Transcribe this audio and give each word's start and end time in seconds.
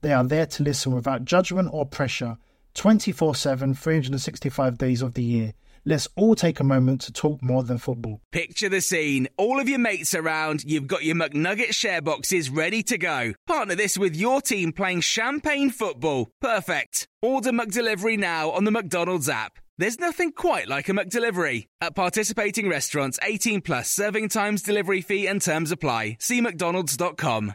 They 0.00 0.12
are 0.12 0.24
there 0.24 0.46
to 0.46 0.62
listen 0.62 0.92
without 0.94 1.24
judgment 1.24 1.70
or 1.72 1.86
pressure 1.86 2.38
24 2.74 3.34
7, 3.34 3.74
365 3.74 4.78
days 4.78 5.02
of 5.02 5.14
the 5.14 5.22
year. 5.22 5.52
Let's 5.84 6.08
all 6.16 6.34
take 6.34 6.60
a 6.60 6.64
moment 6.64 7.00
to 7.02 7.12
talk 7.12 7.42
more 7.42 7.62
than 7.62 7.78
football. 7.78 8.20
Picture 8.30 8.68
the 8.68 8.80
scene. 8.80 9.26
All 9.36 9.58
of 9.58 9.68
your 9.68 9.78
mates 9.78 10.14
around, 10.14 10.64
you've 10.64 10.86
got 10.86 11.04
your 11.04 11.16
McNugget 11.16 11.72
share 11.72 12.02
boxes 12.02 12.50
ready 12.50 12.82
to 12.82 12.98
go. 12.98 13.32
Partner 13.46 13.74
this 13.74 13.96
with 13.96 14.14
your 14.14 14.40
team 14.42 14.72
playing 14.72 15.00
champagne 15.00 15.70
football. 15.70 16.28
Perfect. 16.40 17.08
Order 17.22 17.52
McDelivery 17.52 18.18
now 18.18 18.50
on 18.50 18.64
the 18.64 18.70
McDonald's 18.70 19.28
app. 19.28 19.58
There's 19.78 19.98
nothing 19.98 20.32
quite 20.32 20.68
like 20.68 20.88
a 20.88 20.92
McDelivery. 20.92 21.66
At 21.80 21.94
participating 21.94 22.68
restaurants, 22.68 23.18
18 23.22 23.62
plus 23.62 23.90
serving 23.90 24.28
times, 24.28 24.60
delivery 24.62 25.00
fee, 25.00 25.26
and 25.26 25.40
terms 25.40 25.72
apply. 25.72 26.16
See 26.20 26.40
McDonald's.com. 26.40 27.54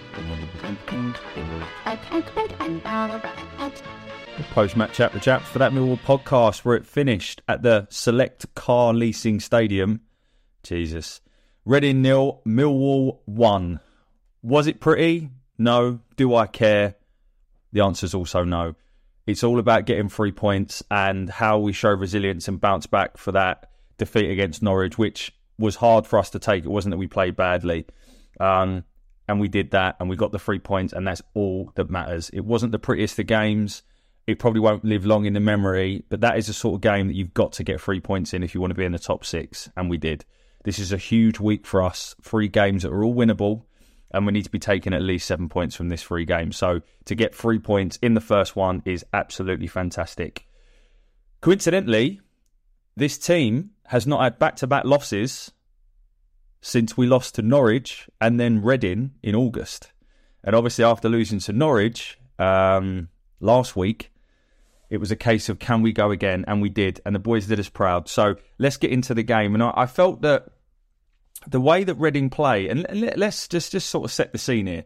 I 1.85 1.95
can't 1.95 2.25
quit 2.25 2.51
and 2.59 2.83
now 2.83 3.07
the. 3.17 3.29
Post 4.51 4.75
match 4.75 4.93
chat 4.93 5.13
with 5.13 5.23
Japs 5.23 5.47
for 5.49 5.59
that 5.59 5.71
Millwall 5.71 5.99
podcast 5.99 6.65
where 6.65 6.75
it 6.75 6.85
finished 6.85 7.41
at 7.47 7.61
the 7.61 7.87
Select 7.89 8.53
Car 8.55 8.93
Leasing 8.93 9.39
Stadium. 9.39 10.01
Jesus. 10.63 11.21
Reading 11.65 12.01
nil, 12.01 12.41
Millwall 12.45 13.19
one. 13.25 13.79
Was 14.41 14.67
it 14.67 14.79
pretty? 14.79 15.29
No. 15.57 15.99
Do 16.15 16.35
I 16.35 16.47
care? 16.47 16.95
The 17.71 17.81
answer 17.81 18.05
is 18.05 18.13
also 18.13 18.43
no. 18.43 18.75
It's 19.25 19.43
all 19.43 19.59
about 19.59 19.85
getting 19.85 20.09
three 20.09 20.31
points 20.31 20.83
and 20.91 21.29
how 21.29 21.59
we 21.59 21.73
show 21.73 21.89
resilience 21.89 22.47
and 22.47 22.59
bounce 22.59 22.87
back 22.87 23.17
for 23.17 23.31
that 23.31 23.71
defeat 23.97 24.29
against 24.29 24.61
Norwich, 24.61 24.97
which 24.97 25.33
was 25.57 25.77
hard 25.77 26.05
for 26.05 26.19
us 26.19 26.29
to 26.31 26.39
take. 26.39 26.65
It 26.65 26.69
wasn't 26.69 26.91
that 26.91 26.97
we 26.97 27.07
played 27.07 27.35
badly. 27.35 27.85
Um, 28.39 28.83
and 29.27 29.39
we 29.39 29.47
did 29.47 29.71
that 29.71 29.95
and 29.99 30.09
we 30.09 30.15
got 30.15 30.31
the 30.31 30.39
three 30.39 30.59
points, 30.59 30.93
and 30.93 31.07
that's 31.07 31.21
all 31.33 31.71
that 31.75 31.89
matters. 31.89 32.29
It 32.31 32.41
wasn't 32.41 32.73
the 32.73 32.79
prettiest 32.79 33.19
of 33.19 33.27
games. 33.27 33.83
It 34.27 34.39
probably 34.39 34.59
won't 34.59 34.85
live 34.85 35.05
long 35.05 35.25
in 35.25 35.33
the 35.33 35.39
memory, 35.39 36.03
but 36.09 36.21
that 36.21 36.37
is 36.37 36.47
the 36.47 36.53
sort 36.53 36.75
of 36.75 36.81
game 36.81 37.07
that 37.07 37.15
you've 37.15 37.33
got 37.33 37.53
to 37.53 37.63
get 37.63 37.81
three 37.81 37.99
points 37.99 38.33
in 38.33 38.43
if 38.43 38.53
you 38.53 38.61
want 38.61 38.71
to 38.71 38.75
be 38.75 38.85
in 38.85 38.91
the 38.91 38.99
top 38.99 39.25
six, 39.25 39.69
and 39.75 39.89
we 39.89 39.97
did. 39.97 40.25
This 40.63 40.79
is 40.79 40.93
a 40.93 40.97
huge 40.97 41.39
week 41.39 41.65
for 41.65 41.81
us. 41.81 42.15
Three 42.21 42.47
games 42.47 42.83
that 42.83 42.91
are 42.91 43.03
all 43.03 43.15
winnable 43.15 43.63
and 44.13 44.25
we 44.25 44.31
need 44.31 44.43
to 44.43 44.51
be 44.51 44.59
taking 44.59 44.93
at 44.93 45.01
least 45.01 45.27
seven 45.27 45.49
points 45.49 45.75
from 45.75 45.89
this 45.89 46.01
free 46.01 46.25
game. 46.25 46.51
So 46.51 46.81
to 47.05 47.15
get 47.15 47.33
three 47.33 47.59
points 47.59 47.97
in 48.01 48.13
the 48.13 48.21
first 48.21 48.55
one 48.55 48.81
is 48.85 49.05
absolutely 49.13 49.67
fantastic. 49.67 50.45
Coincidentally, 51.41 52.21
this 52.95 53.17
team 53.17 53.71
has 53.87 54.05
not 54.05 54.21
had 54.21 54.39
back 54.39 54.55
to 54.57 54.67
back 54.67 54.85
losses 54.85 55.51
since 56.61 56.95
we 56.95 57.07
lost 57.07 57.35
to 57.35 57.41
Norwich 57.41 58.07
and 58.21 58.39
then 58.39 58.61
Reading 58.61 59.11
in 59.21 59.35
August. 59.35 59.91
And 60.43 60.55
obviously, 60.55 60.85
after 60.85 61.09
losing 61.09 61.39
to 61.39 61.53
Norwich 61.53 62.17
um, 62.39 63.09
last 63.39 63.75
week, 63.75 64.11
it 64.89 64.97
was 64.97 65.11
a 65.11 65.15
case 65.15 65.49
of 65.49 65.59
can 65.59 65.81
we 65.81 65.91
go 65.91 66.11
again? 66.11 66.45
And 66.47 66.61
we 66.61 66.69
did. 66.69 67.01
And 67.05 67.15
the 67.15 67.19
boys 67.19 67.47
did 67.47 67.59
us 67.59 67.69
proud. 67.69 68.07
So 68.07 68.35
let's 68.59 68.77
get 68.77 68.91
into 68.91 69.13
the 69.13 69.23
game. 69.23 69.55
And 69.55 69.63
I, 69.63 69.73
I 69.75 69.85
felt 69.87 70.21
that 70.21 70.49
the 71.47 71.61
way 71.61 71.83
that 71.83 71.95
Reading 71.95 72.29
play, 72.29 72.67
and 72.67 72.85
let's 73.17 73.47
just 73.47 73.71
just 73.71 73.89
sort 73.89 74.05
of 74.05 74.11
set 74.11 74.31
the 74.31 74.37
scene 74.37 74.67
here. 74.67 74.85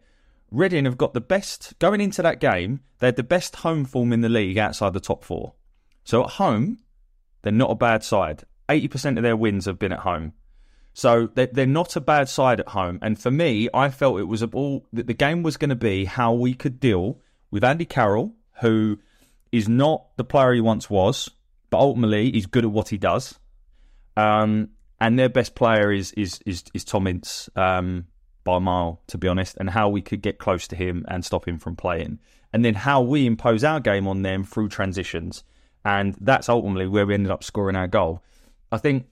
Reading 0.52 0.86
have 0.86 0.98
got 0.98 1.14
the 1.14 1.22
best 1.22 1.78
going 1.80 2.00
into 2.02 2.22
that 2.22 2.40
game. 2.40 2.82
They 3.00 3.08
had 3.08 3.18
the 3.18 3.24
best 3.24 3.58
home 3.58 3.86
form 3.86 4.14
in 4.14 4.22
the 4.22 4.30
league 4.30 4.58
outside 4.58 4.94
the 4.94 5.00
top 5.00 5.24
four. 5.24 5.54
So 6.04 6.24
at 6.24 6.32
home, 6.32 6.80
they're 7.42 7.52
not 7.52 7.72
a 7.72 7.76
bad 7.76 8.04
side. 8.04 8.44
Eighty 8.70 8.88
percent 8.88 9.18
of 9.18 9.24
their 9.24 9.36
wins 9.36 9.66
have 9.66 9.80
been 9.80 9.92
at 9.92 10.00
home. 10.00 10.34
So 10.94 11.28
they're 11.28 11.68
not 11.68 11.96
a 11.96 12.02
bad 12.02 12.28
side 12.28 12.60
at 12.60 12.70
home. 12.70 12.98
And 13.04 13.20
for 13.20 13.30
me, 13.30 13.70
I 13.72 13.92
felt 13.92 14.20
it 14.20 14.24
was 14.24 14.42
a 14.42 14.48
ball 14.48 14.88
that 14.94 15.06
the 15.06 15.14
game 15.14 15.44
was 15.44 15.56
going 15.56 15.70
to 15.70 15.76
be 15.76 16.06
how 16.06 16.34
we 16.34 16.56
could 16.56 16.80
deal 16.80 17.20
with 17.52 17.64
Andy 17.64 17.86
Carroll, 17.86 18.34
who 18.62 18.98
is 19.52 19.70
not 19.70 20.08
the 20.18 20.24
player 20.24 20.54
he 20.54 20.62
once 20.62 20.90
was, 20.90 21.30
but 21.70 21.78
ultimately 21.78 22.32
he's 22.32 22.48
good 22.48 22.66
at 22.66 22.72
what 22.72 22.90
he 22.90 22.98
does. 22.98 23.38
Um, 24.16 24.70
and 25.00 25.18
their 25.18 25.30
best 25.30 25.56
player 25.56 25.92
is 25.92 26.12
is 26.14 26.40
is, 26.46 26.64
is 26.74 26.84
Tom 26.84 27.08
Ince 27.08 27.50
um, 27.56 28.06
by 28.44 28.58
a 28.58 28.60
mile, 28.60 29.02
to 29.08 29.18
be 29.18 29.28
honest, 29.28 29.58
and 29.60 29.70
how 29.70 29.90
we 29.90 30.02
could 30.02 30.22
get 30.22 30.40
close 30.40 30.68
to 30.70 30.76
him 30.76 31.06
and 31.08 31.24
stop 31.24 31.48
him 31.48 31.60
from 31.60 31.76
playing, 31.76 32.20
and 32.54 32.64
then 32.64 32.74
how 32.74 33.02
we 33.02 33.26
impose 33.26 33.64
our 33.64 33.80
game 33.80 34.08
on 34.08 34.22
them 34.22 34.44
through 34.44 34.70
transitions, 34.70 35.44
and 35.86 36.16
that's 36.22 36.50
ultimately 36.50 36.88
where 36.88 37.06
we 37.06 37.14
ended 37.14 37.32
up 37.32 37.44
scoring 37.44 37.76
our 37.76 37.88
goal. 37.88 38.24
I 38.72 38.78
think 38.78 39.08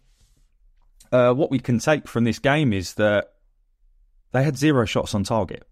uh, 1.11 1.33
what 1.33 1.51
we 1.51 1.59
can 1.59 1.79
take 1.79 2.07
from 2.07 2.23
this 2.23 2.39
game 2.39 2.73
is 2.73 2.95
that 2.95 3.33
they 4.31 4.43
had 4.43 4.57
zero 4.57 4.85
shots 4.85 5.15
on 5.15 5.23
target. 5.23 5.67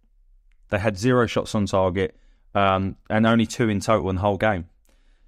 They 0.69 0.80
had 0.80 0.98
zero 0.98 1.27
shots 1.27 1.54
on 1.56 1.65
target, 1.65 2.15
um, 2.56 2.95
and 3.10 3.25
only 3.25 3.45
two 3.45 3.69
in 3.69 3.80
total 3.80 4.10
in 4.10 4.15
the 4.15 4.21
whole 4.21 4.38
game. 4.38 4.69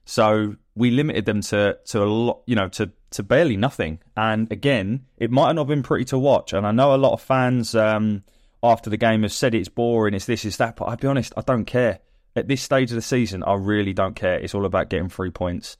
So 0.05 0.55
we 0.75 0.91
limited 0.91 1.25
them 1.25 1.41
to 1.41 1.77
to 1.85 2.03
a 2.03 2.05
lot, 2.05 2.43
you 2.45 2.55
know, 2.55 2.69
to 2.69 2.91
to 3.15 3.23
barely 3.23 3.57
nothing. 3.57 3.99
And 4.15 4.51
again, 4.51 5.05
it 5.17 5.31
might 5.31 5.53
not 5.53 5.63
have 5.63 5.67
been 5.67 5.83
pretty 5.83 6.05
to 6.05 6.19
watch. 6.19 6.53
And 6.53 6.65
I 6.65 6.71
know 6.71 6.93
a 6.93 6.97
lot 6.97 7.13
of 7.13 7.21
fans 7.21 7.75
um, 7.75 8.23
after 8.63 8.89
the 8.89 8.97
game 8.97 9.23
have 9.23 9.33
said 9.33 9.53
it's 9.53 9.69
boring, 9.69 10.13
it's 10.13 10.25
this, 10.25 10.45
it's 10.45 10.57
that. 10.57 10.75
But 10.75 10.85
I'll 10.85 10.97
be 10.97 11.07
honest, 11.07 11.33
I 11.35 11.41
don't 11.41 11.65
care. 11.65 11.99
at 12.35 12.47
this 12.47 12.61
stage 12.61 12.91
of 12.91 12.95
the 12.95 13.01
season, 13.01 13.43
I 13.43 13.53
really 13.53 13.93
don't 13.93 14.15
care. 14.15 14.37
It's 14.37 14.53
all 14.53 14.65
about 14.65 14.89
getting 14.89 15.09
three 15.09 15.31
points. 15.31 15.77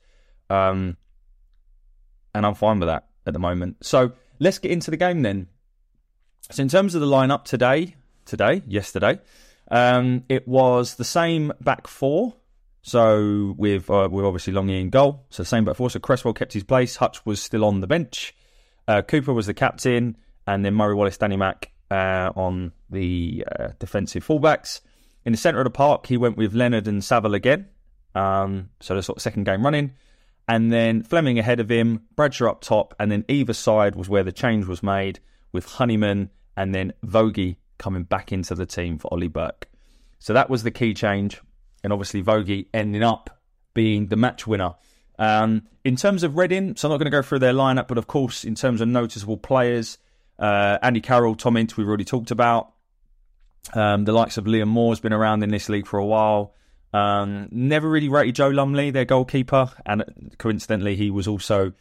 Um, 0.48 0.96
and 2.34 2.46
I'm 2.46 2.54
fine 2.54 2.80
with 2.80 2.88
that 2.88 3.06
at 3.26 3.32
the 3.32 3.38
moment. 3.38 3.84
So 3.84 4.12
let's 4.38 4.58
get 4.58 4.70
into 4.70 4.90
the 4.90 4.96
game 4.96 5.22
then. 5.22 5.48
So 6.50 6.62
in 6.62 6.68
terms 6.68 6.94
of 6.94 7.00
the 7.00 7.06
lineup 7.06 7.44
today, 7.44 7.96
today, 8.24 8.62
yesterday, 8.66 9.20
um, 9.70 10.24
it 10.28 10.46
was 10.46 10.94
the 10.94 11.04
same 11.04 11.52
back 11.60 11.86
four. 11.86 12.36
So 12.86 13.56
with 13.58 13.90
uh, 13.90 14.08
with 14.08 14.24
obviously 14.24 14.52
Longy 14.52 14.80
in 14.80 14.90
goal. 14.90 15.26
So 15.28 15.42
same 15.42 15.64
back 15.64 15.74
four. 15.74 15.90
So 15.90 15.98
Cresswell 15.98 16.34
kept 16.34 16.52
his 16.52 16.62
place. 16.62 16.94
Hutch 16.94 17.26
was 17.26 17.42
still 17.42 17.64
on 17.64 17.80
the 17.80 17.88
bench. 17.88 18.32
Uh, 18.86 19.02
Cooper 19.02 19.32
was 19.32 19.46
the 19.46 19.54
captain, 19.54 20.16
and 20.46 20.64
then 20.64 20.74
Murray 20.74 20.94
Wallace, 20.94 21.18
Danny 21.18 21.36
Mack 21.36 21.72
uh, 21.90 22.30
on 22.36 22.70
the 22.88 23.44
uh, 23.58 23.68
defensive 23.80 24.24
fullbacks. 24.24 24.82
In 25.24 25.32
the 25.32 25.36
centre 25.36 25.58
of 25.58 25.64
the 25.64 25.70
park, 25.70 26.06
he 26.06 26.16
went 26.16 26.36
with 26.36 26.54
Leonard 26.54 26.86
and 26.86 27.02
Saville 27.02 27.34
again. 27.34 27.66
Um, 28.14 28.70
so 28.78 28.94
the 28.94 29.02
sort 29.02 29.18
of 29.18 29.22
second 29.22 29.42
game 29.42 29.64
running. 29.64 29.94
And 30.46 30.72
then 30.72 31.02
Flemming 31.02 31.40
ahead 31.40 31.58
of 31.58 31.68
him, 31.68 32.02
Bradshaw 32.14 32.52
up 32.52 32.60
top, 32.60 32.94
and 33.00 33.10
then 33.10 33.24
either 33.26 33.52
side 33.52 33.96
was 33.96 34.08
where 34.08 34.22
the 34.22 34.30
change 34.30 34.66
was 34.66 34.84
made 34.84 35.18
with 35.50 35.64
Honeyman 35.64 36.30
and 36.56 36.72
then 36.72 36.92
Vogie 37.04 37.56
coming 37.78 38.04
back 38.04 38.30
into 38.30 38.54
the 38.54 38.64
team 38.64 38.96
for 38.96 39.12
Ollie 39.12 39.26
Burke. 39.26 39.66
So 40.20 40.32
that 40.34 40.48
was 40.48 40.62
the 40.62 40.70
key 40.70 40.94
change. 40.94 41.40
And 41.86 41.92
obviously 41.92 42.20
Vogie 42.20 42.66
ending 42.74 43.04
up 43.04 43.38
being 43.72 44.08
the 44.08 44.16
match 44.16 44.44
winner. 44.44 44.74
Um, 45.20 45.68
in 45.84 45.94
terms 45.94 46.24
of 46.24 46.36
Reading, 46.36 46.74
so 46.74 46.88
I'm 46.88 46.90
not 46.90 46.96
going 46.96 47.04
to 47.04 47.16
go 47.16 47.22
through 47.22 47.38
their 47.38 47.52
lineup, 47.52 47.86
but 47.86 47.96
of 47.96 48.08
course, 48.08 48.42
in 48.44 48.56
terms 48.56 48.80
of 48.80 48.88
noticeable 48.88 49.36
players, 49.36 49.96
uh, 50.36 50.78
Andy 50.82 51.00
Carroll, 51.00 51.36
Tom 51.36 51.56
Ince, 51.56 51.76
we've 51.76 51.86
already 51.86 52.04
talked 52.04 52.32
about. 52.32 52.72
Um, 53.72 54.04
the 54.04 54.10
likes 54.10 54.36
of 54.36 54.46
Liam 54.46 54.66
Moore's 54.66 54.98
been 54.98 55.12
around 55.12 55.44
in 55.44 55.50
this 55.50 55.68
league 55.68 55.86
for 55.86 56.00
a 56.00 56.04
while. 56.04 56.56
Um, 56.92 57.50
never 57.52 57.88
really 57.88 58.08
rated 58.08 58.34
Joe 58.34 58.48
Lumley, 58.48 58.90
their 58.90 59.04
goalkeeper, 59.04 59.70
and 59.86 60.34
coincidentally, 60.38 60.96
he 60.96 61.12
was 61.12 61.28
also 61.28 61.72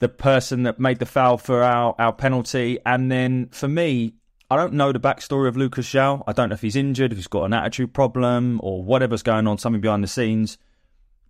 the 0.00 0.08
person 0.08 0.64
that 0.64 0.80
made 0.80 0.98
the 0.98 1.06
foul 1.06 1.38
for 1.38 1.62
our, 1.62 1.94
our 2.00 2.12
penalty. 2.12 2.80
And 2.84 3.12
then 3.12 3.50
for 3.52 3.68
me, 3.68 4.14
I 4.54 4.56
don't 4.56 4.74
know 4.74 4.92
the 4.92 5.00
backstory 5.00 5.48
of 5.48 5.56
Lucas 5.56 5.88
João. 5.88 6.22
I 6.28 6.32
don't 6.32 6.48
know 6.48 6.54
if 6.54 6.62
he's 6.62 6.76
injured, 6.76 7.10
if 7.10 7.18
he's 7.18 7.26
got 7.26 7.42
an 7.42 7.52
attitude 7.52 7.92
problem, 7.92 8.60
or 8.62 8.84
whatever's 8.84 9.24
going 9.24 9.48
on, 9.48 9.58
something 9.58 9.80
behind 9.80 10.04
the 10.04 10.08
scenes. 10.08 10.58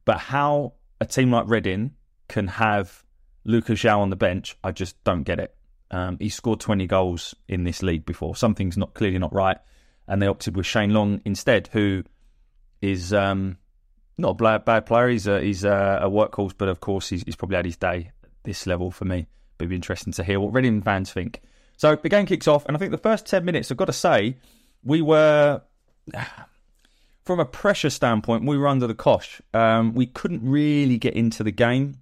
But 0.04 0.18
how 0.18 0.74
a 1.00 1.06
team 1.06 1.30
like 1.30 1.48
Reading 1.48 1.92
can 2.28 2.48
have 2.48 3.02
Lucas 3.44 3.80
João 3.80 4.00
on 4.00 4.10
the 4.10 4.16
bench, 4.16 4.58
I 4.62 4.72
just 4.72 5.02
don't 5.04 5.22
get 5.22 5.40
it. 5.40 5.56
Um, 5.90 6.18
he 6.20 6.28
scored 6.28 6.60
20 6.60 6.86
goals 6.86 7.34
in 7.48 7.64
this 7.64 7.82
league 7.82 8.04
before. 8.04 8.36
Something's 8.36 8.76
not 8.76 8.92
clearly 8.92 9.18
not 9.18 9.32
right, 9.32 9.56
and 10.06 10.20
they 10.20 10.26
opted 10.26 10.54
with 10.54 10.66
Shane 10.66 10.92
Long 10.92 11.22
instead, 11.24 11.70
who 11.72 12.04
is 12.82 13.14
um, 13.14 13.56
not 14.18 14.32
a 14.32 14.34
bad, 14.34 14.66
bad 14.66 14.84
player. 14.84 15.08
He's 15.08 15.26
a, 15.26 15.40
he's 15.40 15.64
a, 15.64 16.00
a 16.02 16.10
workhorse, 16.10 16.52
but 16.58 16.68
of 16.68 16.80
course 16.80 17.08
he's, 17.08 17.22
he's, 17.22 17.36
probably 17.36 17.56
had 17.56 17.64
his 17.64 17.78
day 17.78 18.10
at 18.22 18.28
this 18.42 18.66
level 18.66 18.90
for 18.90 19.06
me. 19.06 19.28
But 19.56 19.64
it'd 19.64 19.70
be 19.70 19.76
interesting 19.76 20.12
to 20.12 20.24
hear 20.24 20.40
what 20.40 20.52
Reading 20.52 20.82
fans 20.82 21.10
think. 21.10 21.40
So 21.76 21.96
the 21.96 22.08
game 22.08 22.26
kicks 22.26 22.48
off, 22.48 22.64
and 22.66 22.76
I 22.76 22.80
think 22.80 22.92
the 22.92 22.98
first 22.98 23.26
10 23.26 23.44
minutes, 23.44 23.70
I've 23.70 23.76
got 23.76 23.86
to 23.86 23.92
say, 23.92 24.36
we 24.84 25.02
were, 25.02 25.62
from 27.24 27.40
a 27.40 27.44
pressure 27.44 27.90
standpoint, 27.90 28.44
we 28.44 28.56
were 28.56 28.68
under 28.68 28.86
the 28.86 28.94
cosh. 28.94 29.40
Um, 29.52 29.94
we 29.94 30.06
couldn't 30.06 30.42
really 30.48 30.98
get 30.98 31.14
into 31.14 31.42
the 31.42 31.50
game. 31.50 32.00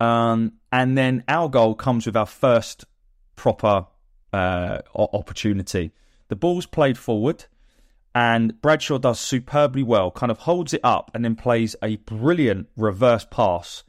Um, 0.00 0.54
and 0.70 0.96
then 0.96 1.24
our 1.28 1.48
goal 1.48 1.74
comes 1.74 2.06
with 2.06 2.16
our 2.16 2.26
first 2.26 2.84
proper 3.36 3.86
uh, 4.32 4.78
opportunity. 4.94 5.92
The 6.28 6.36
ball's 6.36 6.66
played 6.66 6.98
forward, 6.98 7.44
and 8.14 8.60
Bradshaw 8.60 8.98
does 8.98 9.20
superbly 9.20 9.82
well, 9.82 10.10
kind 10.10 10.30
of 10.30 10.38
holds 10.38 10.74
it 10.74 10.80
up 10.84 11.10
and 11.14 11.24
then 11.24 11.36
plays 11.36 11.76
a 11.82 11.96
brilliant 11.96 12.68
reverse 12.76 13.26
pass 13.30 13.84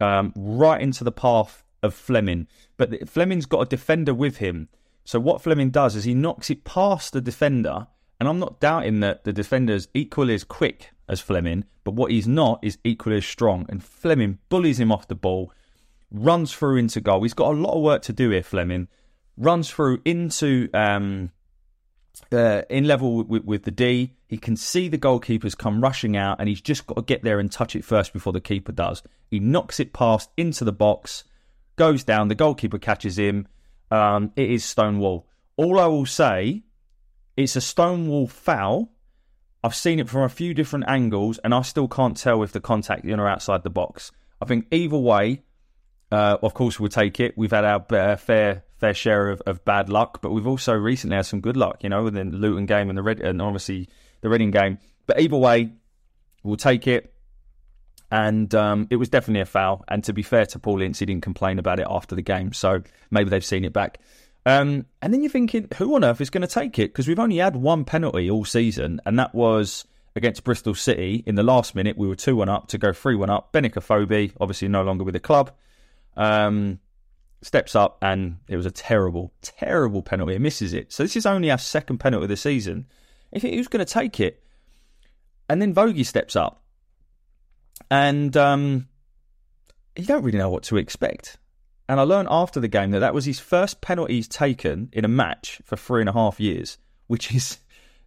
um, 0.00 0.32
right 0.36 0.80
into 0.80 1.04
the 1.04 1.12
path 1.12 1.62
of 1.86 1.94
Flemming. 1.94 2.46
But 2.76 3.08
Flemming's 3.08 3.46
got 3.46 3.62
a 3.62 3.66
defender 3.66 4.14
with 4.14 4.38
him. 4.38 4.68
So 5.04 5.20
what 5.20 5.40
Flemming 5.40 5.70
does 5.70 5.96
is 5.96 6.04
he 6.04 6.14
knocks 6.14 6.50
it 6.50 6.64
past 6.64 7.12
the 7.12 7.20
defender, 7.20 7.86
and 8.18 8.28
I'm 8.28 8.38
not 8.38 8.60
doubting 8.60 9.00
that 9.00 9.24
the 9.24 9.32
defender's 9.32 9.88
equally 9.94 10.34
as 10.34 10.44
quick 10.44 10.90
as 11.08 11.20
Flemming, 11.20 11.64
but 11.84 11.94
what 11.94 12.10
he's 12.10 12.26
not 12.26 12.58
is 12.62 12.78
equally 12.84 13.18
as 13.18 13.26
strong. 13.26 13.66
And 13.68 13.82
Flemming 13.82 14.38
bullies 14.48 14.80
him 14.80 14.90
off 14.90 15.08
the 15.08 15.14
ball, 15.14 15.52
runs 16.10 16.52
through 16.52 16.76
into 16.76 17.00
goal. 17.00 17.22
He's 17.22 17.34
got 17.34 17.52
a 17.52 17.56
lot 17.56 17.76
of 17.76 17.82
work 17.82 18.02
to 18.02 18.12
do 18.12 18.30
here, 18.30 18.42
Flemming. 18.42 18.88
Runs 19.36 19.70
through 19.70 20.00
into 20.04 20.68
um, 20.74 21.30
uh, 22.32 22.62
in 22.68 22.84
level 22.86 23.22
with, 23.24 23.44
with, 23.44 23.62
the 23.64 23.70
D. 23.70 24.14
He 24.28 24.38
can 24.38 24.56
see 24.56 24.88
the 24.88 24.98
goalkeepers 24.98 25.56
come 25.56 25.80
rushing 25.80 26.16
out, 26.16 26.40
and 26.40 26.48
he's 26.48 26.60
just 26.60 26.86
got 26.86 26.96
to 26.96 27.02
get 27.02 27.22
there 27.22 27.38
and 27.38 27.52
touch 27.52 27.76
it 27.76 27.84
first 27.84 28.12
before 28.12 28.32
the 28.32 28.40
keeper 28.40 28.72
does. 28.72 29.02
He 29.30 29.38
knocks 29.38 29.78
it 29.78 29.92
past 29.92 30.30
into 30.36 30.64
the 30.64 30.72
box, 30.72 31.24
goes 31.76 32.04
down. 32.04 32.28
The 32.28 32.34
goalkeeper 32.34 32.78
catches 32.78 33.18
him. 33.18 33.46
Um, 33.90 34.32
it 34.36 34.50
is 34.50 34.64
Stonewall. 34.64 35.26
All 35.56 35.78
I 35.78 35.86
will 35.86 36.06
say, 36.06 36.62
it's 37.36 37.56
a 37.56 37.60
Stonewall 37.60 38.26
foul 38.26 38.90
I've 39.66 39.74
seen 39.74 39.98
it 39.98 40.08
from 40.08 40.22
a 40.22 40.28
few 40.28 40.54
different 40.54 40.84
angles, 40.86 41.38
and 41.38 41.52
I 41.52 41.62
still 41.62 41.88
can't 41.88 42.16
tell 42.16 42.44
if 42.44 42.52
the 42.52 42.60
contact 42.60 43.04
in 43.04 43.18
or 43.18 43.26
outside 43.26 43.64
the 43.64 43.70
box. 43.70 44.12
I 44.40 44.44
think 44.44 44.68
either 44.70 44.96
way, 44.96 45.42
uh, 46.12 46.36
of 46.40 46.54
course, 46.54 46.78
we'll 46.78 46.88
take 46.88 47.18
it. 47.18 47.36
We've 47.36 47.50
had 47.50 47.64
our 47.64 47.84
uh, 47.90 48.14
fair 48.14 48.62
fair 48.78 48.94
share 48.94 49.28
of, 49.28 49.42
of 49.44 49.64
bad 49.64 49.88
luck, 49.88 50.22
but 50.22 50.30
we've 50.30 50.46
also 50.46 50.72
recently 50.72 51.16
had 51.16 51.26
some 51.26 51.40
good 51.40 51.56
luck, 51.56 51.82
you 51.82 51.88
know, 51.88 52.04
within 52.04 52.30
the 52.30 52.36
Luton 52.36 52.66
game 52.66 52.88
and 52.90 52.96
the 52.96 53.02
Red, 53.02 53.18
and 53.18 53.42
obviously 53.42 53.88
the 54.20 54.28
Reading 54.28 54.52
game. 54.52 54.78
But 55.04 55.20
either 55.20 55.36
way, 55.36 55.72
we'll 56.44 56.56
take 56.56 56.86
it. 56.86 57.12
And 58.10 58.54
um, 58.54 58.86
it 58.90 58.96
was 58.96 59.08
definitely 59.08 59.40
a 59.40 59.46
foul. 59.46 59.84
And 59.88 60.04
to 60.04 60.12
be 60.12 60.22
fair 60.22 60.46
to 60.46 60.58
Paul 60.58 60.80
Ince, 60.80 61.00
he 61.00 61.06
didn't 61.06 61.22
complain 61.22 61.58
about 61.58 61.80
it 61.80 61.86
after 61.90 62.14
the 62.14 62.22
game, 62.22 62.52
so 62.52 62.82
maybe 63.10 63.30
they've 63.30 63.44
seen 63.44 63.64
it 63.64 63.72
back. 63.72 63.98
Um, 64.46 64.86
and 65.02 65.12
then 65.12 65.22
you're 65.22 65.30
thinking, 65.30 65.66
who 65.76 65.96
on 65.96 66.04
earth 66.04 66.20
is 66.20 66.30
going 66.30 66.46
to 66.46 66.46
take 66.46 66.78
it? 66.78 66.92
Because 66.92 67.08
we've 67.08 67.18
only 67.18 67.38
had 67.38 67.56
one 67.56 67.84
penalty 67.84 68.30
all 68.30 68.44
season, 68.44 69.00
and 69.04 69.18
that 69.18 69.34
was 69.34 69.84
against 70.14 70.44
Bristol 70.44 70.74
City 70.74 71.24
in 71.26 71.34
the 71.34 71.42
last 71.42 71.74
minute. 71.74 71.98
We 71.98 72.06
were 72.06 72.14
2 72.14 72.36
1 72.36 72.48
up 72.48 72.68
to 72.68 72.78
go 72.78 72.92
3 72.92 73.16
1 73.16 73.28
up. 73.28 73.52
Benik 73.52 73.74
Afobe, 73.74 74.32
obviously 74.40 74.68
no 74.68 74.84
longer 74.84 75.02
with 75.02 75.14
the 75.14 75.20
club, 75.20 75.50
um, 76.16 76.78
steps 77.42 77.74
up, 77.74 77.98
and 78.02 78.38
it 78.48 78.56
was 78.56 78.66
a 78.66 78.70
terrible, 78.70 79.32
terrible 79.42 80.00
penalty. 80.00 80.34
He 80.34 80.38
misses 80.38 80.72
it. 80.72 80.92
So 80.92 81.02
this 81.02 81.16
is 81.16 81.26
only 81.26 81.50
our 81.50 81.58
second 81.58 81.98
penalty 81.98 82.24
of 82.24 82.28
the 82.28 82.36
season. 82.36 82.86
If 83.32 83.42
who's 83.42 83.68
going 83.68 83.84
to 83.84 83.92
take 83.92 84.20
it? 84.20 84.42
And 85.48 85.60
then 85.60 85.74
Vogie 85.74 86.06
steps 86.06 86.36
up, 86.36 86.62
and 87.90 88.36
um, 88.36 88.88
you 89.96 90.04
don't 90.04 90.22
really 90.22 90.38
know 90.38 90.50
what 90.50 90.64
to 90.64 90.76
expect. 90.76 91.38
And 91.88 92.00
I 92.00 92.02
learned 92.02 92.28
after 92.30 92.58
the 92.58 92.68
game 92.68 92.90
that 92.90 93.00
that 93.00 93.14
was 93.14 93.24
his 93.24 93.38
first 93.38 93.80
penalties 93.80 94.26
taken 94.26 94.88
in 94.92 95.04
a 95.04 95.08
match 95.08 95.60
for 95.64 95.76
three 95.76 96.00
and 96.00 96.08
a 96.08 96.12
half 96.12 96.40
years, 96.40 96.78
which 97.06 97.32
is 97.34 97.58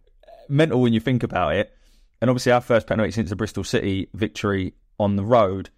mental 0.48 0.80
when 0.80 0.92
you 0.92 1.00
think 1.00 1.22
about 1.22 1.54
it. 1.54 1.74
And 2.20 2.28
obviously, 2.28 2.52
our 2.52 2.60
first 2.60 2.86
penalty 2.86 3.12
since 3.12 3.30
the 3.30 3.36
Bristol 3.36 3.64
City 3.64 4.08
victory 4.12 4.74
on 4.98 5.16
the 5.16 5.24
road. 5.24 5.70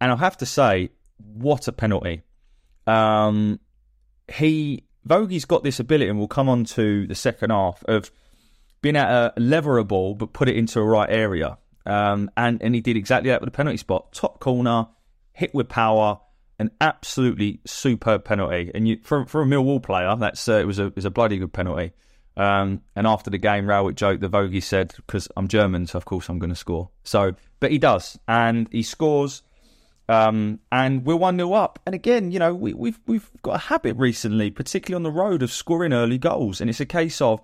And 0.00 0.12
I 0.12 0.16
have 0.16 0.36
to 0.38 0.46
say, 0.46 0.90
what 1.16 1.68
a 1.68 1.72
penalty! 1.72 2.22
Um, 2.86 3.58
he 4.28 4.84
Vogie's 5.06 5.44
got 5.44 5.62
this 5.62 5.80
ability, 5.80 6.10
and 6.10 6.18
we'll 6.18 6.28
come 6.28 6.48
on 6.48 6.64
to 6.64 7.06
the 7.06 7.14
second 7.14 7.50
half 7.50 7.82
of 7.84 8.10
being 8.82 8.96
at 8.96 9.08
a 9.10 9.32
lever 9.40 9.78
a 9.78 9.84
ball 9.84 10.14
but 10.14 10.32
put 10.32 10.48
it 10.48 10.56
into 10.56 10.80
a 10.80 10.84
right 10.84 11.08
area. 11.08 11.58
Um, 11.86 12.30
and 12.36 12.60
and 12.62 12.74
he 12.74 12.80
did 12.80 12.96
exactly 12.96 13.30
that 13.30 13.40
with 13.40 13.48
the 13.48 13.56
penalty 13.56 13.78
spot, 13.78 14.12
top 14.12 14.40
corner, 14.40 14.88
hit 15.32 15.54
with 15.54 15.68
power 15.68 16.20
an 16.58 16.70
absolutely 16.80 17.60
superb 17.66 18.24
penalty. 18.24 18.70
And 18.74 18.88
you, 18.88 18.98
for 19.02 19.26
for 19.26 19.42
a 19.42 19.44
Millwall 19.44 19.82
player, 19.82 20.14
that's 20.16 20.48
uh, 20.48 20.54
it 20.54 20.66
was 20.66 20.78
a 20.78 20.86
it 20.86 20.96
was 20.96 21.04
a 21.04 21.10
bloody 21.10 21.38
good 21.38 21.52
penalty. 21.52 21.92
Um, 22.36 22.82
and 22.94 23.06
after 23.06 23.30
the 23.30 23.38
game, 23.38 23.66
Rowett 23.66 23.96
joked 23.96 24.20
that 24.20 24.30
Vogie 24.30 24.62
said, 24.62 24.94
"Because 24.96 25.28
I'm 25.36 25.48
German, 25.48 25.86
so 25.86 25.96
of 25.96 26.04
course 26.04 26.28
I'm 26.28 26.38
going 26.38 26.50
to 26.50 26.56
score." 26.56 26.90
So, 27.02 27.34
but 27.60 27.70
he 27.70 27.78
does, 27.78 28.18
and 28.28 28.68
he 28.72 28.82
scores. 28.82 29.42
Um, 30.08 30.60
and 30.70 31.04
we're 31.04 31.16
one 31.16 31.36
0 31.36 31.52
up. 31.54 31.80
And 31.84 31.92
again, 31.92 32.30
you 32.30 32.38
know, 32.38 32.54
we, 32.54 32.72
we've 32.74 33.00
we've 33.06 33.28
got 33.42 33.56
a 33.56 33.58
habit 33.58 33.96
recently, 33.96 34.50
particularly 34.50 34.96
on 34.96 35.02
the 35.02 35.10
road, 35.10 35.42
of 35.42 35.50
scoring 35.50 35.92
early 35.92 36.18
goals. 36.18 36.60
And 36.60 36.70
it's 36.70 36.80
a 36.80 36.86
case 36.86 37.20
of 37.20 37.40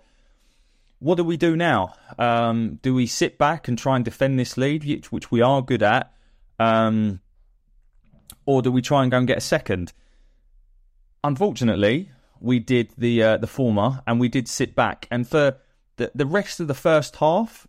what 1.02 1.16
do 1.16 1.25
we 1.25 1.37
do 1.37 1.56
now? 1.56 1.94
Um, 2.16 2.78
do 2.80 2.94
we 2.94 3.06
sit 3.06 3.37
back 3.37 3.66
and 3.66 3.76
try 3.76 3.97
and 3.97 4.04
defend 4.04 4.38
this 4.38 4.56
lead, 4.56 4.85
which, 5.11 5.32
we 5.32 5.42
are 5.42 5.61
good 5.61 5.82
at? 5.82 6.14
Um, 6.61 7.18
or 8.47 8.62
do 8.62 8.71
we 8.71 8.82
try 8.82 9.02
and 9.02 9.11
go 9.11 9.18
and 9.18 9.26
get 9.26 9.38
a 9.38 9.40
second? 9.40 9.92
Unfortunately, 11.25 12.12
we 12.40 12.61
did 12.61 12.92
the 12.97 13.23
uh, 13.23 13.37
the 13.37 13.49
former, 13.49 14.00
and 14.06 14.21
we 14.21 14.28
did 14.28 14.47
sit 14.47 14.76
back. 14.76 15.09
And 15.11 15.26
for 15.26 15.56
the 15.97 16.12
the 16.14 16.26
rest 16.26 16.61
of 16.61 16.68
the 16.68 16.75
first 16.75 17.16
half, 17.16 17.66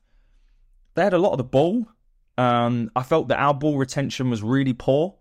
they 0.94 1.04
had 1.04 1.14
a 1.14 1.18
lot 1.18 1.32
of 1.32 1.38
the 1.40 1.44
ball. 1.44 1.88
Um, 2.38 2.92
I 2.96 3.02
felt 3.02 3.30
that 3.30 3.40
our 3.40 3.54
ball 3.54 3.78
retention 3.78 4.30
was 4.30 4.44
really 4.44 4.74
poor, 4.74 5.16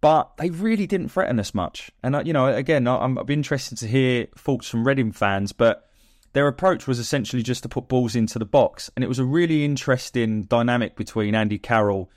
but 0.00 0.36
they 0.38 0.48
really 0.48 0.86
didn't 0.86 1.10
threaten 1.10 1.38
us 1.38 1.54
much. 1.54 1.90
And 2.02 2.16
uh, 2.16 2.22
you 2.24 2.32
know, 2.32 2.46
again, 2.46 2.88
I'm, 2.88 3.18
I'd 3.18 3.26
be 3.26 3.34
interested 3.34 3.76
to 3.78 3.86
hear 3.86 4.28
thoughts 4.36 4.68
from 4.68 4.86
Reading 4.86 5.12
fans, 5.12 5.52
but 5.52 5.90
their 6.32 6.48
approach 6.48 6.86
was 6.86 6.98
essentially 6.98 7.42
just 7.42 7.62
to 7.62 7.68
put 7.68 7.88
balls 7.88 8.16
into 8.16 8.38
the 8.38 8.44
box. 8.44 8.90
And 8.96 9.04
it 9.04 9.08
was 9.08 9.18
a 9.18 9.24
really 9.24 9.64
interesting 9.64 10.44
dynamic 10.44 10.96
between 10.96 11.34
Andy 11.34 11.58
Carroll 11.58 12.10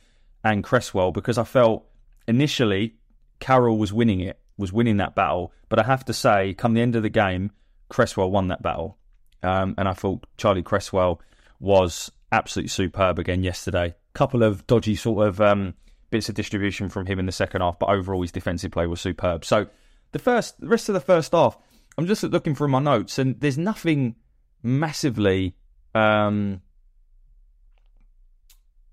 and 0.44 0.64
Cresswell 0.64 1.12
because 1.12 1.38
I 1.38 1.44
felt 1.44 1.86
initially 2.28 2.96
Carroll 3.40 3.78
was 3.78 3.92
winning 3.92 4.22
it, 4.22 4.40
was 4.58 4.72
winning 4.72 4.98
that 4.98 5.16
battle. 5.16 5.52
But 5.70 5.80
I 5.80 5.84
have 5.84 6.06
to 6.06 6.14
say, 6.14 6.54
come 6.54 6.74
the 6.74 6.82
end 6.82 6.96
of 6.96 7.04
the 7.04 7.10
game, 7.10 7.52
Cresswell 7.90 8.32
won 8.32 8.48
that 8.48 8.62
battle. 8.62 8.98
Um, 9.44 9.76
and 9.78 9.88
I 9.88 9.94
thought 9.94 10.26
Charlie 10.38 10.64
Cresswell 10.64 11.22
was 11.60 12.12
absolutely 12.32 12.70
superb 12.70 13.20
again 13.20 13.44
yesterday. 13.44 13.96
Couple 14.14 14.44
of 14.44 14.66
dodgy 14.66 14.96
sort 14.96 15.28
of 15.28 15.42
um, 15.42 15.74
bits 16.10 16.30
of 16.30 16.36
distribution 16.36 16.90
from 16.90 17.06
him 17.06 17.20
in 17.20 17.26
the 17.26 17.32
second 17.32 17.62
half, 17.62 17.78
but 17.78 17.90
overall 17.90 18.22
his 18.22 18.32
defensive 18.32 18.72
play 18.72 18.88
was 18.88 19.02
superb. 19.02 19.44
So 19.44 19.68
the 20.14 20.20
first, 20.20 20.60
the 20.60 20.68
rest 20.68 20.88
of 20.90 20.94
the 20.94 21.02
first 21.02 21.34
half, 21.34 21.58
I'm 21.98 22.08
just 22.08 22.24
looking 22.24 22.56
through 22.56 22.68
my 22.70 22.80
notes, 22.80 23.20
and 23.20 23.40
there's 23.40 23.58
nothing 23.58 24.16
massively. 24.62 25.56
Um, 25.94 26.62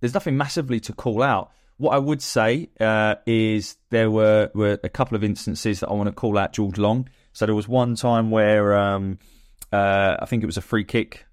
there's 0.01 0.15
nothing 0.15 0.37
massively 0.37 0.81
to 0.81 0.93
call 0.93 1.23
out. 1.23 1.51
What 1.79 1.95
I 1.95 1.99
would 1.99 2.23
say 2.23 2.71
uh, 2.79 3.17
is 3.27 3.77
there 3.91 4.11
were, 4.11 4.51
were 4.55 4.79
a 4.85 4.89
couple 4.89 5.17
of 5.17 5.25
instances 5.25 5.81
that 5.81 5.89
I 5.89 5.95
want 5.95 6.09
to 6.09 6.13
call 6.13 6.39
out 6.39 6.53
George 6.53 6.79
Long. 6.79 7.09
So 7.33 7.47
there 7.47 7.55
was 7.55 7.67
one 7.67 7.97
time 7.97 8.31
where 8.31 8.77
um, 8.77 9.19
uh, 9.73 10.17
I 10.21 10.27
think 10.27 10.43
it 10.43 10.47
was 10.47 10.57
a 10.57 10.63
free 10.63 10.85
kick. 10.85 11.27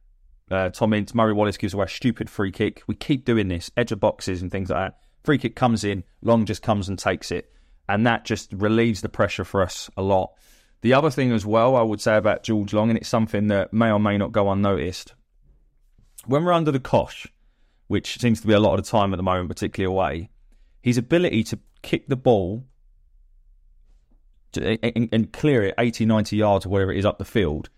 Uh, 0.49 0.69
Tom 0.69 0.93
Ince, 0.93 1.13
Murray 1.13 1.33
Wallace 1.33 1.57
gives 1.57 1.75
away 1.75 1.85
a 1.85 1.89
stupid 1.89 2.29
free 2.29 2.51
kick. 2.51 2.81
We 2.87 2.95
keep 2.95 3.25
doing 3.25 3.47
this, 3.47 3.69
edge 3.77 3.91
of 3.91 3.99
boxes 3.99 4.41
and 4.41 4.51
things 4.51 4.69
like 4.69 4.79
that. 4.79 4.99
Free 5.23 5.37
kick 5.37 5.55
comes 5.55 5.83
in, 5.83 6.03
Long 6.21 6.45
just 6.45 6.63
comes 6.63 6.89
and 6.89 6.97
takes 6.97 7.31
it. 7.31 7.51
And 7.87 8.07
that 8.07 8.25
just 8.25 8.51
relieves 8.53 9.01
the 9.01 9.09
pressure 9.09 9.43
for 9.43 9.61
us 9.61 9.89
a 9.97 10.01
lot. 10.01 10.33
The 10.81 10.93
other 10.93 11.09
thing 11.09 11.31
as 11.31 11.45
well, 11.45 11.75
I 11.75 11.81
would 11.81 12.01
say 12.01 12.15
about 12.15 12.43
George 12.43 12.73
Long, 12.73 12.89
and 12.89 12.97
it's 12.97 13.09
something 13.09 13.47
that 13.47 13.73
may 13.73 13.91
or 13.91 13.99
may 13.99 14.17
not 14.17 14.31
go 14.31 14.49
unnoticed. 14.49 15.13
When 16.25 16.43
we're 16.43 16.53
under 16.53 16.71
the 16.71 16.79
cosh, 16.79 17.27
which 17.87 18.19
seems 18.19 18.39
to 18.41 18.47
be 18.47 18.53
a 18.53 18.59
lot 18.59 18.77
of 18.77 18.85
the 18.85 18.89
time 18.89 19.13
at 19.13 19.17
the 19.17 19.23
moment, 19.23 19.49
particularly 19.49 19.93
away, 19.93 20.29
his 20.81 20.97
ability 20.97 21.43
to 21.45 21.59
kick 21.81 22.07
the 22.07 22.15
ball 22.15 22.65
to, 24.53 24.83
and, 24.83 25.09
and, 25.11 25.33
clear 25.33 25.63
it 25.63 25.75
80, 25.77 26.05
90 26.05 26.35
yards 26.35 26.65
or 26.65 26.69
whatever 26.69 26.91
it 26.91 26.97
is 26.97 27.05
up 27.05 27.19
the 27.19 27.25
field 27.25 27.69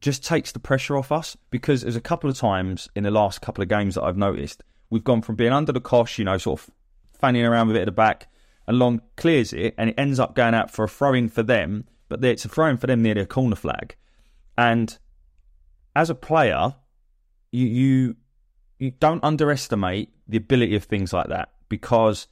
just 0.00 0.24
takes 0.24 0.52
the 0.52 0.58
pressure 0.58 0.96
off 0.96 1.12
us 1.12 1.36
because 1.50 1.82
there's 1.82 1.96
a 1.96 2.00
couple 2.00 2.30
of 2.30 2.38
times 2.38 2.88
in 2.96 3.02
the 3.02 3.10
last 3.10 3.42
couple 3.42 3.62
of 3.62 3.68
games 3.68 3.96
that 3.96 4.02
I've 4.02 4.16
noticed 4.16 4.62
we've 4.88 5.04
gone 5.04 5.22
from 5.22 5.36
being 5.36 5.52
under 5.52 5.72
the 5.72 5.80
cosh, 5.80 6.18
you 6.18 6.24
know, 6.24 6.38
sort 6.38 6.60
of 6.60 6.70
fanning 7.18 7.44
around 7.44 7.68
with 7.68 7.76
it 7.76 7.80
at 7.80 7.86
the 7.86 7.92
back, 7.92 8.28
and 8.66 8.78
Long 8.78 9.02
clears 9.16 9.52
it, 9.52 9.74
and 9.76 9.90
it 9.90 9.94
ends 9.98 10.18
up 10.18 10.34
going 10.34 10.54
out 10.54 10.70
for 10.70 10.84
a 10.84 10.88
throwing 10.88 11.28
for 11.28 11.42
them 11.42 11.84
but 12.10 12.22
it's 12.22 12.44
a 12.44 12.48
throw 12.48 12.68
in 12.68 12.76
for 12.76 12.86
them 12.86 13.02
near 13.02 13.14
their 13.14 13.24
corner 13.24 13.56
flag. 13.56 13.96
And 14.58 14.98
as 15.96 16.10
a 16.10 16.14
player, 16.14 16.74
you, 17.52 17.66
you 17.66 18.16
you 18.78 18.90
don't 18.90 19.22
underestimate 19.24 20.10
the 20.28 20.36
ability 20.36 20.74
of 20.74 20.84
things 20.84 21.12
like 21.12 21.28
that 21.28 21.50
because 21.68 22.26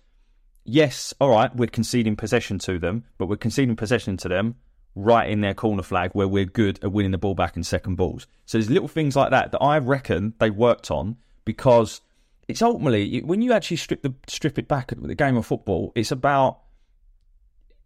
yes, 0.64 1.14
all 1.20 1.30
right, 1.30 1.54
we're 1.54 1.66
conceding 1.66 2.16
possession 2.16 2.58
to 2.60 2.78
them, 2.78 3.04
but 3.16 3.26
we're 3.26 3.36
conceding 3.36 3.76
possession 3.76 4.16
to 4.18 4.28
them 4.28 4.56
right 4.94 5.30
in 5.30 5.40
their 5.40 5.54
corner 5.54 5.82
flag 5.82 6.10
where 6.12 6.26
we're 6.26 6.44
good 6.44 6.82
at 6.82 6.90
winning 6.90 7.12
the 7.12 7.18
ball 7.18 7.34
back 7.34 7.56
in 7.56 7.62
second 7.62 7.94
balls. 7.94 8.26
So 8.46 8.58
there's 8.58 8.70
little 8.70 8.88
things 8.88 9.14
like 9.14 9.30
that 9.30 9.52
that 9.52 9.62
I 9.62 9.78
reckon 9.78 10.34
they 10.38 10.50
worked 10.50 10.90
on 10.90 11.16
because 11.44 12.00
it's 12.48 12.62
ultimately 12.62 13.20
when 13.20 13.42
you 13.42 13.52
actually 13.52 13.76
strip 13.76 14.02
the 14.02 14.14
strip 14.26 14.58
it 14.58 14.66
back 14.66 14.90
at 14.90 15.02
the 15.02 15.14
game 15.14 15.36
of 15.36 15.46
football, 15.46 15.92
it's 15.94 16.10
about 16.10 16.60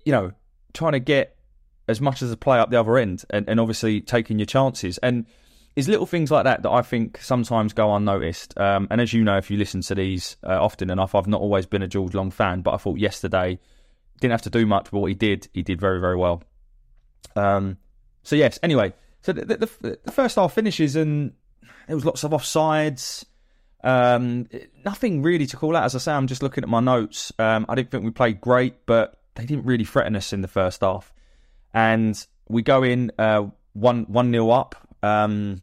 you 0.05 0.13
know 0.13 0.33
trying 0.73 0.93
to 0.93 1.01
get 1.01 1.37
as 1.89 2.01
much 2.01 2.23
as 2.23 2.31
a 2.31 2.37
play 2.37 2.59
up 2.59 2.71
the 2.71 2.79
other 2.79 2.97
end 2.97 3.25
and, 3.31 3.49
and 3.49 3.59
obviously 3.59 4.01
taking 4.01 4.39
your 4.39 4.47
chances. 4.47 4.99
And 4.99 5.27
it's 5.75 5.89
little 5.89 6.07
things 6.07 6.31
like 6.31 6.45
that 6.45 6.63
that 6.63 6.71
I 6.71 6.83
think 6.83 7.19
sometimes 7.19 7.73
go 7.73 7.95
unnoticed. 7.95 8.59
Um, 8.59 8.89
and 8.91 9.01
as 9.01 9.13
you 9.13 9.25
know, 9.25 9.37
if 9.37 9.51
you 9.51 9.57
listen 9.57 9.81
to 9.83 9.95
these 9.95 10.37
uh, 10.45 10.63
often 10.63 10.91
enough, 10.91 11.15
I've 11.15 11.27
not 11.27 11.41
always 11.41 11.67
been 11.67 11.83
a 11.83 11.89
George 11.89 12.15
Long 12.15 12.31
fan, 12.31 12.61
but 12.61 12.75
I 12.75 12.77
thought 12.77 12.99
yesterday 12.99 13.59
didn't 14.21 14.33
have 14.33 14.43
to 14.43 14.51
do 14.51 14.67
much, 14.67 14.89
but 14.91 15.01
what 15.01 15.09
he 15.09 15.15
did, 15.15 15.49
he 15.53 15.63
did 15.63 15.81
very, 15.81 16.01
very 16.01 16.17
well. 16.17 16.43
Um, 17.35 17.79
so 18.23 18.37
yes, 18.37 18.59
anyway, 18.63 18.93
so 19.23 19.33
the, 19.33 19.45
the, 19.45 19.99
the, 20.05 20.13
first 20.13 20.37
half 20.37 20.53
finishes 20.53 20.95
and 20.95 21.33
there 21.87 21.97
was 21.97 22.05
lots 22.05 22.23
of 22.23 22.31
offsides. 22.31 23.25
Um, 23.83 24.49
nothing 24.85 25.23
really 25.23 25.47
to 25.47 25.57
call 25.57 25.75
out. 25.75 25.85
As 25.85 25.97
I 25.97 25.99
say, 25.99 26.13
I'm 26.13 26.29
just 26.29 26.43
looking 26.43 26.63
at 26.63 26.71
my 26.71 26.81
notes. 26.81 27.33
Um, 27.39 27.67
I 27.69 27.75
didn't 27.75 27.91
think 27.91 28.05
we 28.05 28.11
played 28.11 28.41
great, 28.41 28.87
but 28.87 29.19
they 29.35 29.45
didn't 29.45 29.65
really 29.65 29.85
threaten 29.85 30.15
us 30.15 30.33
in 30.33 30.43
the 30.43 30.49
first 30.49 30.83
half 30.83 31.13
and 31.75 32.27
we 32.49 32.63
go 32.63 32.83
in 32.83 33.13
uh, 33.19 33.47
one 33.73 34.05
one 34.05 34.31
nil 34.31 34.53
up. 34.53 34.77
Um, 35.03 35.63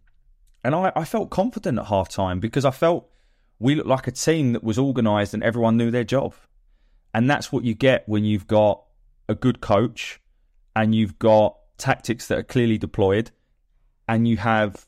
and 0.64 0.76
I, 0.76 0.92
I 0.96 1.06
felt 1.06 1.30
confident 1.30 1.80
at 1.80 1.86
half 1.86 2.10
time 2.10 2.40
because 2.40 2.66
I 2.66 2.72
felt 2.72 3.10
we 3.60 3.76
looked 3.76 3.88
like 3.88 4.08
a 4.08 4.12
team 4.12 4.54
that 4.54 4.64
was 4.64 4.78
organised 4.78 5.34
and 5.34 5.44
everyone 5.44 5.78
knew 5.78 5.92
their 5.92 6.04
job. 6.04 6.34
And 7.14 7.30
that's 7.30 7.52
what 7.52 7.64
you 7.64 7.74
get 7.74 8.08
when 8.08 8.26
you've 8.26 8.48
got 8.48 8.84
a 9.28 9.36
good 9.36 9.62
coach 9.62 10.20
and 10.76 10.94
you've 10.94 11.18
got 11.20 11.58
tactics 11.78 12.28
that 12.28 12.38
are 12.38 12.44
clearly 12.44 12.78
deployed 12.78 13.32
and 14.08 14.28
you 14.28 14.38
have 14.38 14.86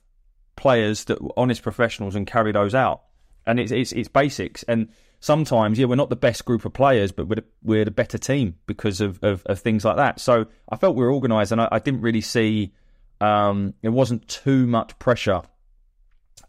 players 0.56 1.06
that 1.06 1.22
were 1.22 1.32
honest 1.38 1.64
professionals 1.64 2.16
and 2.16 2.28
carry 2.28 2.52
those 2.52 2.76
out. 2.76 3.04
And 3.46 3.60
it's 3.60 3.72
it's, 3.72 3.92
it's 3.92 4.10
basics. 4.10 4.64
And 4.64 4.90
sometimes, 5.22 5.80
yeah, 5.80 5.86
we're 5.86 5.96
not 5.96 6.10
the 6.10 6.16
best 6.18 6.44
group 6.44 6.66
of 6.66 6.74
players, 6.74 7.14
but 7.14 7.28
we're 7.28 7.36
the, 7.36 7.44
we're 7.64 7.86
the 7.86 7.92
better 7.92 8.18
team 8.18 8.56
because 8.68 9.00
of, 9.00 9.24
of, 9.24 9.44
of 9.46 9.60
things 9.60 9.86
like 9.86 9.96
that. 9.96 10.20
So 10.20 10.48
I 10.68 10.76
felt 10.76 10.98
we 10.98 11.04
were 11.06 11.14
organised, 11.14 11.54
and 11.54 11.62
I, 11.62 11.70
I, 11.72 11.80
didn't 11.80 12.02
really 12.02 12.22
see 12.22 12.74
um, 13.22 13.74
it 13.82 13.90
wasn't 13.90 14.28
too 14.28 14.68
much 14.68 15.00
pressure. 15.00 15.44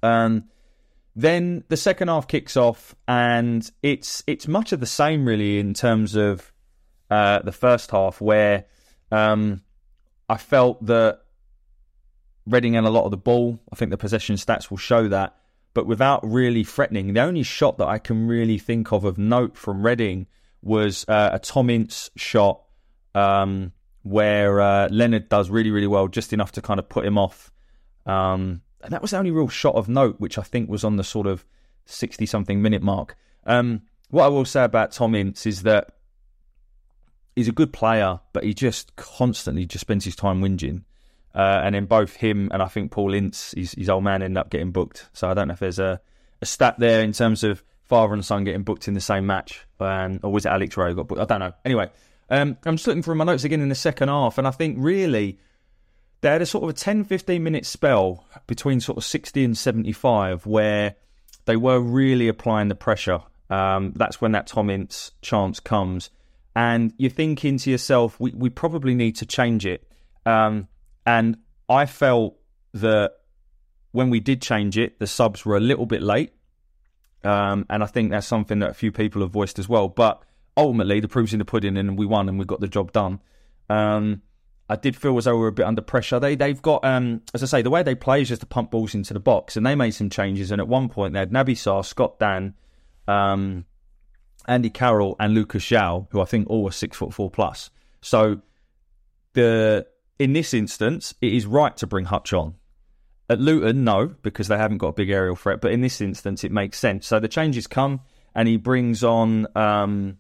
Um, 0.03 0.45
then 1.15 1.63
the 1.69 1.77
second 1.77 2.09
half 2.09 2.27
kicks 2.27 2.57
off, 2.57 2.97
and 3.07 3.71
it's 3.83 4.25
it's 4.27 4.49
much 4.49 4.73
of 4.73 4.81
the 4.81 4.87
same 4.87 5.27
really 5.27 5.59
in 5.59 5.75
terms 5.75 6.17
of 6.17 6.51
uh, 7.11 7.41
the 7.41 7.53
first 7.53 7.91
half, 7.91 8.21
where 8.21 8.65
um, 9.13 9.63
I 10.29 10.39
felt 10.39 10.85
that 10.87 11.21
Reading 12.47 12.75
had 12.75 12.85
a 12.85 12.91
lot 12.91 13.05
of 13.05 13.13
the 13.13 13.19
ball. 13.19 13.61
I 13.71 13.77
think 13.77 13.91
the 13.91 13.99
possession 13.99 14.37
stats 14.37 14.71
will 14.71 14.79
show 14.79 15.07
that 15.09 15.37
but 15.75 15.87
without 15.87 16.21
really 16.25 16.65
threatening. 16.65 17.13
The 17.13 17.21
only 17.21 17.43
shot 17.43 17.79
that 17.79 17.89
I 17.89 17.99
can 17.99 18.27
really 18.27 18.59
think 18.59 18.93
of 18.93 19.05
of 19.05 19.19
note 19.19 19.57
from 19.57 19.85
Reading 19.85 20.27
was 20.63 21.05
uh, 21.09 21.31
a 21.33 21.39
Tom 21.39 21.71
Ince 21.71 22.11
shot 22.17 22.63
um, 23.15 23.73
where 24.03 24.61
uh, 24.61 24.89
Leonard 24.91 25.29
does 25.29 25.51
really, 25.51 25.71
really 25.71 25.87
well, 25.87 26.09
just 26.09 26.33
enough 26.33 26.53
to 26.53 26.63
kind 26.63 26.79
of 26.79 26.89
put 26.89 27.05
him 27.05 27.19
off. 27.19 27.51
Um, 28.07 28.63
and 28.83 28.93
that 28.93 29.03
was 29.03 29.13
the 29.13 29.19
only 29.19 29.31
real 29.31 29.49
shot 29.49 29.75
of 29.75 29.89
note, 29.89 30.17
which 30.19 30.39
I 30.39 30.43
think 30.43 30.69
was 30.69 30.85
on 30.85 30.97
the 30.97 31.05
sort 31.05 31.27
of 31.27 31.45
60 31.87 32.27
something 32.27 32.61
minute 32.61 32.83
mark. 32.83 33.17
Um, 33.45 33.83
what 34.11 34.25
I 34.25 34.29
will 34.29 34.45
say 34.45 34.65
about 34.65 34.93
Tom 34.93 35.15
Ince 35.15 35.47
is 35.47 35.63
that 35.63 35.93
he's 37.35 37.49
a 37.49 37.53
good 37.53 37.73
player, 37.73 38.21
but 38.33 38.45
he 38.45 38.55
just 38.55 38.95
constantly 38.97 39.67
just 39.67 39.83
spends 39.83 40.05
his 40.05 40.17
time 40.17 40.41
whinging. 40.43 40.85
Uh, 41.35 41.61
and 41.65 41.75
then 41.75 41.87
both 41.87 42.17
him 42.17 42.51
and 42.53 42.63
I 42.63 42.67
think 42.67 42.91
Paul 42.91 43.15
Ince, 43.15 43.53
his, 43.53 43.73
his 43.73 43.89
old 43.89 44.05
man, 44.05 44.23
ended 44.23 44.39
up 44.39 44.51
getting 44.51 44.71
booked. 44.71 45.09
So 45.13 45.31
I 45.31 45.35
don't 45.35 45.49
know 45.49 45.55
if 45.55 45.61
there's 45.61 45.79
a, 45.79 46.01
a 46.41 46.47
stat 46.47 46.77
there 46.79 47.03
in 47.03 47.13
terms 47.13 47.43
of 47.43 47.63
father 47.85 48.15
and 48.15 48.25
son 48.25 48.45
getting 48.45 48.63
booked 48.63 48.89
in 48.89 48.95
the 48.95 49.01
same 49.01 49.27
match, 49.27 49.67
um, 49.81 50.21
or 50.23 50.33
was 50.33 50.47
it 50.47 50.51
Alex 50.51 50.77
Rae 50.77 50.95
got 50.95 51.09
booked? 51.09 51.21
I 51.21 51.25
don't 51.25 51.41
know. 51.41 51.53
Anyway, 51.65 51.91
um, 52.31 52.57
I'm 52.65 52.77
just 52.77 52.87
looking 52.87 53.03
through 53.03 53.17
my 53.17 53.25
notes 53.25 53.45
again 53.45 53.61
in 53.61 53.69
the 53.69 53.75
second 53.75 54.09
half, 54.09 54.39
and 54.39 54.47
I 54.47 54.51
think 54.51 54.77
really 54.79 55.39
they 56.23 56.29
had 56.31 56.41
a 56.41 56.47
sort 56.47 56.65
of 56.65 56.71
a 56.71 56.73
10 56.73 57.05
15 57.05 57.43
minute 57.43 57.67
spell 57.67 58.27
between 58.47 58.81
sort 58.81 58.97
of 58.97 59.05
60 59.05 59.45
and 59.45 59.59
75 59.59 60.47
where 60.47 60.95
they 61.45 61.57
were 61.57 61.81
really 61.81 62.29
applying 62.29 62.69
the 62.69 62.75
pressure. 62.75 63.21
Um, 63.51 63.93
that's 63.97 64.21
when 64.21 64.33
that 64.33 64.47
Tom 64.47 64.71
Ince 64.71 65.11
chance 65.21 65.61
comes. 65.61 66.11
And 66.55 66.93
you're 66.97 67.11
thinking 67.11 67.59
to 67.59 67.71
yourself, 67.71 68.19
we, 68.21 68.31
we 68.33 68.51
probably 68.51 68.95
need 68.95 69.17
to 69.17 69.27
change 69.27 69.67
it. 69.67 69.87
Um, 70.25 70.69
and 71.07 71.39
I 71.69 71.87
felt 71.87 72.37
that 72.75 73.13
when 73.93 74.11
we 74.11 74.21
did 74.21 74.43
change 74.43 74.79
it, 74.79 74.99
the 74.99 75.07
subs 75.07 75.45
were 75.45 75.57
a 75.57 75.61
little 75.61 75.87
bit 75.87 76.03
late. 76.03 76.33
Um, 77.25 77.67
and 77.71 77.83
I 77.83 77.87
think 77.87 78.11
that's 78.11 78.27
something 78.27 78.59
that 78.61 78.71
a 78.71 78.75
few 78.75 78.91
people 78.91 79.23
have 79.23 79.31
voiced 79.31 79.59
as 79.59 79.69
well. 79.69 79.89
But 79.89 80.23
ultimately, 80.57 81.01
the 81.01 81.09
proof's 81.09 81.33
in 81.33 81.39
the 81.39 81.45
pudding, 81.45 81.77
and 81.77 81.97
we 81.97 82.07
won, 82.07 82.29
and 82.29 82.39
we 82.39 82.45
got 82.45 82.61
the 82.61 82.69
job 82.69 82.93
done. 82.93 83.21
Um, 83.69 84.23
I 84.69 84.77
did 84.77 84.97
feel 84.97 85.17
as 85.19 85.25
though 85.25 85.35
we 85.35 85.43
were 85.43 85.49
a 85.49 85.53
bit 85.53 85.67
under 85.67 85.83
pressure. 85.83 86.19
They 86.19 86.35
they've 86.35 86.61
got, 86.61 86.85
um, 86.85 87.23
as 87.35 87.43
I 87.43 87.47
say, 87.47 87.63
the 87.63 87.71
way 87.71 87.83
they 87.83 87.95
play 87.95 88.23
is 88.23 88.29
just 88.29 88.41
to 88.41 88.47
pump 88.47 88.71
balls 88.71 88.95
into 88.95 89.15
the 89.15 89.21
box, 89.21 89.57
and 89.57 89.65
they 89.67 89.75
made 89.75 89.93
some 89.93 90.11
changes. 90.11 90.51
And 90.51 90.61
at 90.61 90.69
one 90.69 90.89
point, 90.89 91.13
they 91.13 91.21
had 91.21 91.31
Naby 91.31 91.53
Sarr, 91.53 91.85
Scott 91.85 92.19
Dann, 92.19 92.55
um, 93.07 93.67
Andy 94.49 94.71
Carroll, 94.71 95.17
and 95.21 95.35
Lucas 95.35 95.65
João, 95.65 96.09
who 96.11 96.21
I 96.21 96.25
think 96.25 96.49
all 96.49 96.65
were 96.65 96.73
six 96.73 96.97
foot 96.97 97.13
four 97.13 97.31
plus. 97.31 97.71
So 98.01 98.41
the 99.35 99.87
in 100.23 100.33
this 100.33 100.55
instance, 100.55 101.15
it 101.21 101.33
is 101.33 101.47
right 101.47 101.77
to 101.79 101.87
bring 101.87 102.05
Hutch 102.05 102.33
on. 102.33 102.55
At 103.29 103.41
Luton, 103.41 103.85
no, 103.85 104.09
because 104.23 104.49
they 104.49 104.57
haven't 104.57 104.79
got 104.79 104.89
a 104.89 104.93
big 104.93 105.11
aerial 105.11 105.37
threat. 105.37 105.61
But 105.61 105.73
in 105.73 105.81
this 105.81 106.01
instance, 106.01 106.45
it 106.45 106.53
makes 106.53 106.79
sense. 106.79 107.07
So 107.07 107.19
the 107.19 107.29
changes 107.29 107.67
come, 107.67 108.01
and 108.35 108.47
he 108.47 108.57
brings 108.57 109.03
on 109.03 109.47
um, 109.57 110.19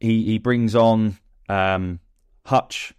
he 0.00 0.24
he 0.24 0.38
brings 0.38 0.74
on 0.74 1.18
um, 1.48 2.00
Hutch 2.44 2.94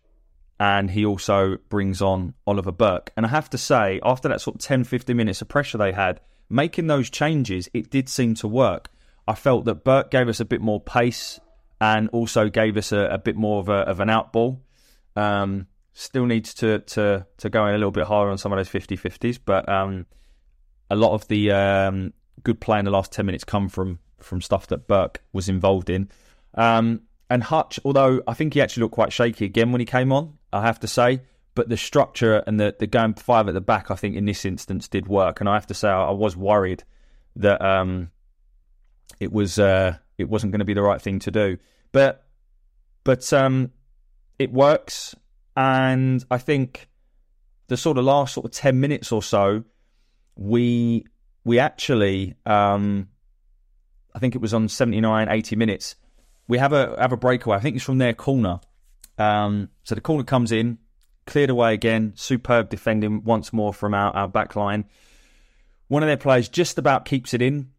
and 0.60 0.90
he 0.90 1.06
also 1.06 1.58
brings 1.70 2.02
on 2.02 2.34
Oliver 2.46 2.72
Burke. 2.72 3.12
And 3.16 3.26
I 3.26 3.30
have 3.30 3.50
to 3.52 3.58
say, 3.58 4.00
after 4.04 4.28
that 4.30 4.42
sort 4.42 4.56
of 4.56 4.62
10, 4.62 4.86
15 4.86 5.16
minutes 5.16 5.42
of 5.42 5.48
pressure 5.48 5.78
they 5.78 5.92
had, 5.92 6.20
making 6.50 6.88
those 6.88 7.10
changes, 7.10 7.70
it 7.74 7.92
did 7.92 8.10
seem 8.10 8.34
to 8.36 8.48
work. 8.48 8.90
I 9.28 9.36
felt 9.36 9.66
that 9.66 9.84
Burke 9.84 10.10
gave 10.10 10.28
us 10.28 10.40
a 10.40 10.46
bit 10.46 10.62
more 10.62 10.82
pace 10.82 11.40
and 11.80 12.10
also 12.10 12.50
gave 12.50 12.76
us 12.76 12.92
a, 12.92 13.02
a 13.02 13.18
bit 13.20 13.36
more 13.36 13.60
of, 13.60 13.70
a, 13.70 13.82
of 13.82 14.00
an 14.00 14.10
out 14.10 14.34
ball. 14.34 14.64
Um, 15.18 15.68
still 15.94 16.26
needs 16.26 16.54
to, 16.54 16.80
to, 16.80 17.26
to 17.38 17.50
go 17.50 17.66
in 17.66 17.74
a 17.74 17.78
little 17.78 17.92
bit 17.92 18.06
harder 18.06 18.30
on 18.30 18.38
some 18.38 18.52
of 18.52 18.58
those 18.58 18.68
50 18.68 18.98
50s, 18.98 19.40
but 19.44 19.68
um, 19.68 20.06
a 20.92 20.96
lot 20.96 21.14
of 21.14 21.28
the 21.28 21.52
um, 21.52 22.14
good 22.44 22.62
play 22.62 22.78
in 22.78 22.86
the 22.86 22.92
last 22.92 23.12
10 23.12 23.26
minutes 23.26 23.44
come 23.44 23.68
from, 23.68 23.98
from 24.20 24.42
stuff 24.42 24.68
that 24.68 24.88
Burke 24.88 25.24
was 25.34 25.50
involved 25.50 25.90
in. 25.90 26.10
Um, 26.54 27.02
and 27.30 27.44
Hutch, 27.44 27.80
although 27.84 28.22
I 28.28 28.36
think 28.36 28.54
he 28.54 28.62
actually 28.62 28.82
looked 28.82 28.94
quite 28.94 29.12
shaky 29.12 29.46
again 29.46 29.72
when 29.72 29.82
he 29.82 29.86
came 29.86 30.12
on, 30.12 30.38
I 30.54 30.62
have 30.62 30.80
to 30.82 30.88
say, 30.88 31.22
but 31.56 31.68
the 31.68 31.78
structure 31.78 32.44
and 32.46 32.60
the, 32.60 32.76
the 32.78 32.86
going 32.86 33.16
five 33.16 33.48
at 33.48 33.56
the 33.56 33.62
back, 33.62 33.90
I 33.90 33.96
think 33.96 34.16
in 34.16 34.26
this 34.26 34.46
instance 34.46 34.88
did 34.88 35.08
work. 35.08 35.40
And 35.40 35.50
I 35.50 35.56
have 35.56 35.68
to 35.68 35.74
say, 35.74 35.90
I, 35.90 36.06
I 36.06 36.12
was 36.12 36.38
worried 36.38 36.84
that 37.38 37.60
um, 37.64 38.12
it 39.20 39.32
was 39.32 39.58
uh, 39.58 39.98
it 40.20 40.30
wasn't 40.30 40.52
going 40.52 40.60
to 40.60 40.66
be 40.66 40.76
the 40.76 40.84
right 40.84 41.02
thing 41.02 41.18
to 41.20 41.32
do. 41.32 41.58
But 41.92 42.24
but 43.04 43.34
um, 43.34 43.72
it 44.40 44.52
works, 44.52 45.16
and 45.56 46.24
I 46.30 46.38
think 46.38 46.90
the 47.68 47.78
sort 47.78 47.98
of 47.98 48.06
last 48.06 48.34
sort 48.34 48.46
of 48.46 48.52
ten 48.52 48.80
minutes 48.80 49.12
or 49.12 49.24
so, 49.24 49.64
we 50.36 51.06
we 51.44 51.60
actually 51.60 52.36
um, 52.46 53.08
I 54.18 54.20
think 54.20 54.34
it 54.34 54.42
was 54.42 54.52
on 54.52 54.68
79, 54.68 55.30
80 55.30 55.56
minutes. 55.56 55.96
We 56.48 56.58
have 56.58 56.74
a 56.74 57.00
have 57.00 57.12
a 57.12 57.18
breakaway. 57.18 57.58
I 57.58 57.60
think 57.60 57.76
it's 57.76 57.86
from 57.86 58.00
their 58.00 58.16
corner. 58.16 58.60
Um, 59.20 59.70
so 59.84 59.94
the 59.94 60.02
corner 60.02 60.24
comes 60.24 60.52
in, 60.52 60.80
cleared 61.28 61.52
away 61.52 61.76
again. 61.76 62.14
Superb 62.16 62.70
defending 62.70 63.24
once 63.24 63.54
more 63.54 63.72
from 63.76 63.94
our, 63.94 64.12
our 64.16 64.28
back 64.28 64.56
line. 64.56 64.86
One 65.88 66.02
of 66.02 66.08
their 66.08 66.18
players 66.18 66.50
just 66.50 66.80
about 66.80 67.06
keeps 67.06 67.36
it 67.36 67.44
in, 67.44 67.70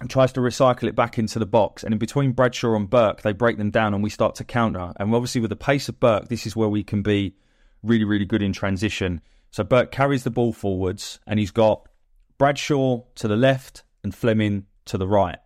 and 0.00 0.10
tries 0.10 0.32
to 0.32 0.40
recycle 0.40 0.88
it 0.88 0.94
back 0.94 1.18
into 1.18 1.38
the 1.38 1.46
box. 1.46 1.82
And 1.82 1.92
in 1.92 1.98
between 1.98 2.32
Bradshaw 2.32 2.74
and 2.74 2.88
Burke, 2.88 3.22
they 3.22 3.32
break 3.32 3.56
them 3.56 3.70
down 3.70 3.94
and 3.94 4.02
we 4.02 4.10
start 4.10 4.34
to 4.36 4.44
counter. 4.44 4.92
And 4.96 5.14
obviously, 5.14 5.40
with 5.40 5.50
the 5.50 5.56
pace 5.56 5.88
of 5.88 5.98
Burke, 6.00 6.28
this 6.28 6.46
is 6.46 6.54
where 6.54 6.68
we 6.68 6.84
can 6.84 7.02
be 7.02 7.34
really, 7.82 8.04
really 8.04 8.26
good 8.26 8.42
in 8.42 8.52
transition. 8.52 9.20
So 9.50 9.64
Burke 9.64 9.90
carries 9.90 10.24
the 10.24 10.30
ball 10.30 10.52
forwards 10.52 11.18
and 11.26 11.38
he's 11.38 11.50
got 11.50 11.88
Bradshaw 12.36 13.04
to 13.14 13.28
the 13.28 13.36
left 13.36 13.84
and 14.04 14.14
Flemming 14.14 14.66
to 14.86 14.98
the 14.98 15.08
right. 15.08 15.38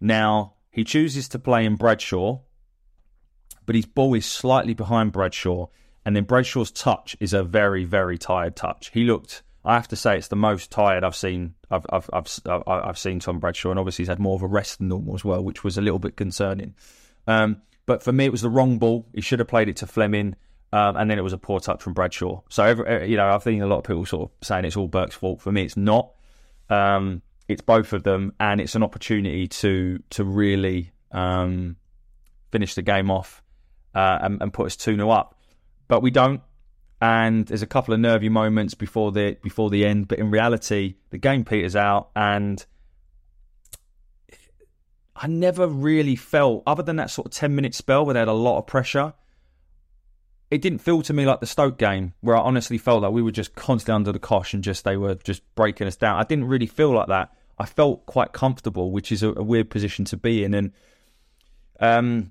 Now, 0.00 0.54
he 0.70 0.84
chooses 0.84 1.28
to 1.28 1.38
play 1.38 1.64
in 1.64 1.76
Bradshaw, 1.76 2.40
but 3.66 3.74
his 3.74 3.86
ball 3.86 4.14
is 4.14 4.26
slightly 4.26 4.74
behind 4.74 5.12
Bradshaw. 5.12 5.66
And 6.04 6.16
then 6.16 6.24
Bradshaw's 6.24 6.70
touch 6.70 7.16
is 7.20 7.32
a 7.32 7.44
very, 7.44 7.84
very 7.84 8.18
tired 8.18 8.56
touch. 8.56 8.90
He 8.92 9.04
looked 9.04 9.42
I 9.64 9.74
have 9.74 9.88
to 9.88 9.96
say 9.96 10.16
it's 10.16 10.28
the 10.28 10.36
most 10.36 10.70
tired 10.70 11.04
I've 11.04 11.16
seen. 11.16 11.54
I've 11.70 11.86
I've 11.90 12.08
I've, 12.12 12.62
I've 12.66 12.98
seen 12.98 13.20
Tom 13.20 13.38
Bradshaw, 13.38 13.70
and 13.70 13.78
obviously 13.78 14.02
he's 14.02 14.08
had 14.08 14.18
more 14.18 14.34
of 14.34 14.42
a 14.42 14.46
rest 14.46 14.78
than 14.78 14.88
normal 14.88 15.14
as 15.14 15.24
well, 15.24 15.42
which 15.42 15.62
was 15.62 15.78
a 15.78 15.82
little 15.82 15.98
bit 15.98 16.16
concerning. 16.16 16.74
Um, 17.26 17.62
but 17.86 18.02
for 18.02 18.12
me, 18.12 18.24
it 18.24 18.32
was 18.32 18.42
the 18.42 18.50
wrong 18.50 18.78
ball. 18.78 19.06
He 19.14 19.20
should 19.20 19.38
have 19.38 19.48
played 19.48 19.68
it 19.68 19.76
to 19.76 19.86
Flemming, 19.86 20.34
um, 20.72 20.96
and 20.96 21.10
then 21.10 21.18
it 21.18 21.22
was 21.22 21.32
a 21.32 21.38
poor 21.38 21.60
touch 21.60 21.82
from 21.82 21.92
Bradshaw. 21.92 22.40
So 22.48 22.64
every, 22.64 22.86
uh, 22.86 23.04
you 23.04 23.16
know, 23.16 23.28
I've 23.28 23.42
seen 23.42 23.62
a 23.62 23.66
lot 23.66 23.78
of 23.78 23.84
people 23.84 24.04
sort 24.04 24.30
of 24.30 24.46
saying 24.46 24.64
it's 24.64 24.76
all 24.76 24.88
Burke's 24.88 25.14
fault. 25.14 25.40
For 25.40 25.52
me, 25.52 25.62
it's 25.62 25.76
not. 25.76 26.12
Um, 26.68 27.22
it's 27.48 27.62
both 27.62 27.92
of 27.92 28.02
them, 28.02 28.32
and 28.40 28.60
it's 28.60 28.74
an 28.74 28.82
opportunity 28.82 29.46
to 29.48 30.02
to 30.10 30.24
really 30.24 30.92
um, 31.12 31.76
finish 32.50 32.74
the 32.74 32.82
game 32.82 33.10
off 33.10 33.42
uh, 33.94 34.18
and, 34.22 34.42
and 34.42 34.52
put 34.52 34.66
us 34.66 34.76
two 34.76 34.96
0 34.96 35.10
up. 35.10 35.38
But 35.88 36.02
we 36.02 36.10
don't 36.10 36.40
and 37.02 37.46
there's 37.46 37.62
a 37.62 37.66
couple 37.66 37.92
of 37.92 37.98
nervy 37.98 38.28
moments 38.28 38.74
before 38.74 39.10
the 39.10 39.36
before 39.42 39.70
the 39.70 39.84
end, 39.84 40.06
but 40.06 40.20
in 40.20 40.30
reality, 40.30 40.94
the 41.10 41.18
game 41.18 41.44
peters 41.44 41.74
out, 41.74 42.10
and 42.14 42.64
I 45.16 45.26
never 45.26 45.66
really 45.66 46.14
felt, 46.14 46.62
other 46.64 46.84
than 46.84 46.96
that 46.96 47.10
sort 47.10 47.26
of 47.26 47.32
ten 47.32 47.56
minute 47.56 47.74
spell 47.74 48.04
where 48.04 48.14
they 48.14 48.20
had 48.20 48.28
a 48.28 48.32
lot 48.32 48.58
of 48.58 48.68
pressure. 48.68 49.14
It 50.48 50.62
didn't 50.62 50.78
feel 50.78 51.02
to 51.02 51.12
me 51.12 51.26
like 51.26 51.40
the 51.40 51.46
Stoke 51.46 51.76
game, 51.76 52.12
where 52.20 52.36
I 52.36 52.40
honestly 52.40 52.78
felt 52.78 53.02
like 53.02 53.10
we 53.10 53.22
were 53.22 53.32
just 53.32 53.56
constantly 53.56 53.96
under 53.96 54.12
the 54.12 54.20
cosh 54.20 54.54
and 54.54 54.62
just 54.62 54.84
they 54.84 54.96
were 54.96 55.16
just 55.16 55.42
breaking 55.56 55.88
us 55.88 55.96
down. 55.96 56.20
I 56.20 56.22
didn't 56.22 56.44
really 56.44 56.66
feel 56.66 56.90
like 56.90 57.08
that. 57.08 57.34
I 57.58 57.66
felt 57.66 58.06
quite 58.06 58.32
comfortable, 58.32 58.92
which 58.92 59.10
is 59.10 59.24
a, 59.24 59.30
a 59.30 59.42
weird 59.42 59.70
position 59.70 60.04
to 60.04 60.16
be 60.16 60.44
in, 60.44 60.54
and 60.54 60.72
um, 61.80 62.30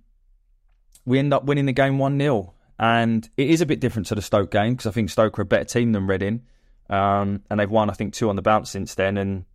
we 1.04 1.20
end 1.20 1.34
up 1.34 1.44
winning 1.44 1.66
the 1.66 1.74
game 1.74 1.98
one 1.98 2.18
0 2.18 2.54
and 2.82 3.30
it 3.38 3.48
is 3.48 3.62
a 3.62 3.66
bit 3.68 3.80
different 3.80 4.08
to 4.08 4.16
the 4.16 4.24
Stoke 4.24 4.50
game 4.50 4.74
because 4.74 4.88
I 4.88 4.92
think 4.92 5.12
Stoke 5.12 5.38
are 5.38 5.44
a 5.44 5.46
better 5.46 5.66
team 5.66 5.92
than 5.92 6.08
Reading. 6.08 6.42
Um, 6.90 7.44
and 7.50 7.60
they've 7.60 7.70
won, 7.70 7.92
I 7.92 7.94
think, 7.94 8.14
two 8.14 8.28
on 8.28 8.36
the 8.36 8.42
bounce 8.42 8.72
since 8.72 8.96
then. 8.96 9.18
And 9.18 9.46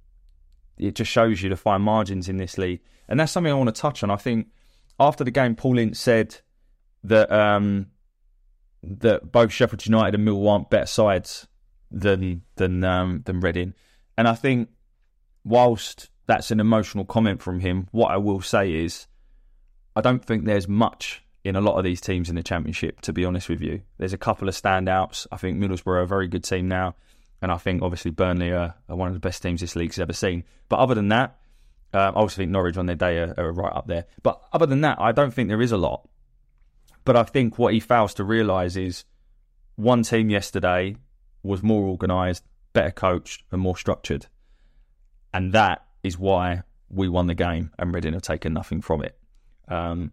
it 0.78 0.94
just 0.94 1.10
shows 1.10 1.42
you 1.42 1.50
the 1.50 1.56
fine 1.56 1.82
margins 1.82 2.28
in 2.28 2.36
this 2.36 2.56
league. 2.56 2.82
And 3.08 3.18
that's 3.18 3.32
something 3.32 3.52
I 3.52 3.56
want 3.56 3.74
to 3.74 3.80
touch 3.80 4.04
on. 4.04 4.12
I 4.12 4.16
think 4.16 4.46
after 5.00 5.24
the 5.24 5.32
game, 5.32 5.56
Paul 5.56 5.76
Ince 5.76 5.98
said 5.98 6.36
that 7.02 7.30
um, 7.32 7.88
that 8.84 9.32
both 9.32 9.50
Sheffield 9.50 9.84
United 9.84 10.14
and 10.14 10.26
Millwall 10.26 10.52
aren't 10.52 10.70
better 10.70 10.86
sides 10.86 11.48
than 11.90 12.42
than 12.54 12.84
um, 12.84 13.22
than 13.26 13.40
Reading. 13.40 13.74
And 14.16 14.28
I 14.28 14.34
think 14.36 14.68
whilst 15.44 16.10
that's 16.26 16.52
an 16.52 16.60
emotional 16.60 17.04
comment 17.04 17.42
from 17.42 17.58
him, 17.58 17.88
what 17.90 18.12
I 18.12 18.18
will 18.18 18.40
say 18.40 18.72
is 18.72 19.08
I 19.96 20.00
don't 20.00 20.24
think 20.24 20.44
there's 20.44 20.68
much 20.68 21.24
in 21.46 21.56
a 21.56 21.61
lot 21.61 21.78
of 21.78 21.85
these 21.85 22.00
teams 22.00 22.28
in 22.28 22.35
the 22.35 22.42
Championship, 22.42 23.00
to 23.02 23.12
be 23.12 23.24
honest 23.24 23.48
with 23.48 23.61
you. 23.61 23.82
There's 23.98 24.12
a 24.12 24.18
couple 24.18 24.48
of 24.48 24.54
standouts. 24.54 25.26
I 25.30 25.37
think 25.37 25.59
Middlesbrough 25.59 25.87
are 25.87 26.00
a 26.00 26.06
very 26.06 26.26
good 26.26 26.44
team 26.44 26.66
now. 26.68 26.96
And 27.40 27.52
I 27.52 27.56
think 27.56 27.82
obviously 27.82 28.11
Burnley 28.11 28.50
are, 28.50 28.74
are 28.88 28.96
one 28.96 29.09
of 29.09 29.14
the 29.14 29.20
best 29.20 29.42
teams 29.42 29.61
this 29.61 29.76
league's 29.76 29.98
ever 29.98 30.12
seen. 30.12 30.44
But 30.68 30.80
other 30.80 30.94
than 30.94 31.09
that, 31.09 31.38
um, 31.92 32.16
I 32.16 32.20
also 32.20 32.37
think 32.37 32.50
Norwich 32.50 32.76
on 32.76 32.87
their 32.87 32.96
day 32.96 33.18
are, 33.18 33.35
are 33.38 33.52
right 33.52 33.72
up 33.72 33.87
there. 33.87 34.06
But 34.22 34.42
other 34.52 34.66
than 34.66 34.80
that, 34.80 35.00
I 35.00 35.12
don't 35.12 35.32
think 35.32 35.48
there 35.48 35.62
is 35.62 35.72
a 35.72 35.76
lot. 35.76 36.09
But 37.04 37.16
I 37.16 37.22
think 37.22 37.59
what 37.59 37.72
he 37.72 37.80
fails 37.80 38.14
to 38.14 38.24
realise 38.24 38.74
is 38.74 39.04
one 39.76 40.02
team 40.02 40.30
yesterday 40.30 40.96
was 41.44 41.62
more 41.62 41.85
organised, 41.85 42.44
better 42.72 42.90
coached, 42.90 43.44
and 43.52 43.61
more 43.61 43.76
structured. 43.76 44.26
And 45.32 45.52
that 45.52 45.87
is 46.02 46.18
why 46.18 46.62
we 46.88 47.09
won 47.09 47.28
the 47.28 47.35
game 47.35 47.70
and 47.78 47.94
Reading 47.94 48.14
have 48.14 48.22
taken 48.22 48.52
nothing 48.52 48.80
from 48.80 49.04
it. 49.04 49.16
Um, 49.68 50.11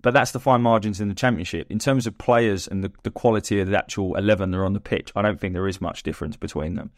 but 0.00 0.14
that's 0.14 0.30
the 0.30 0.40
fine 0.40 0.62
margins 0.62 1.00
in 1.00 1.08
the 1.08 1.14
championship. 1.14 1.70
In 1.70 1.78
terms 1.78 2.06
of 2.06 2.16
players 2.18 2.68
and 2.68 2.84
the, 2.84 2.92
the 3.02 3.10
quality 3.10 3.60
of 3.60 3.68
the 3.68 3.76
actual 3.76 4.14
11 4.14 4.52
that 4.52 4.58
are 4.58 4.64
on 4.64 4.72
the 4.72 4.80
pitch, 4.80 5.10
I 5.16 5.22
don't 5.22 5.40
think 5.40 5.54
there 5.54 5.66
is 5.66 5.80
much 5.80 6.04
difference 6.04 6.36
between 6.36 6.76
them. 6.76 6.90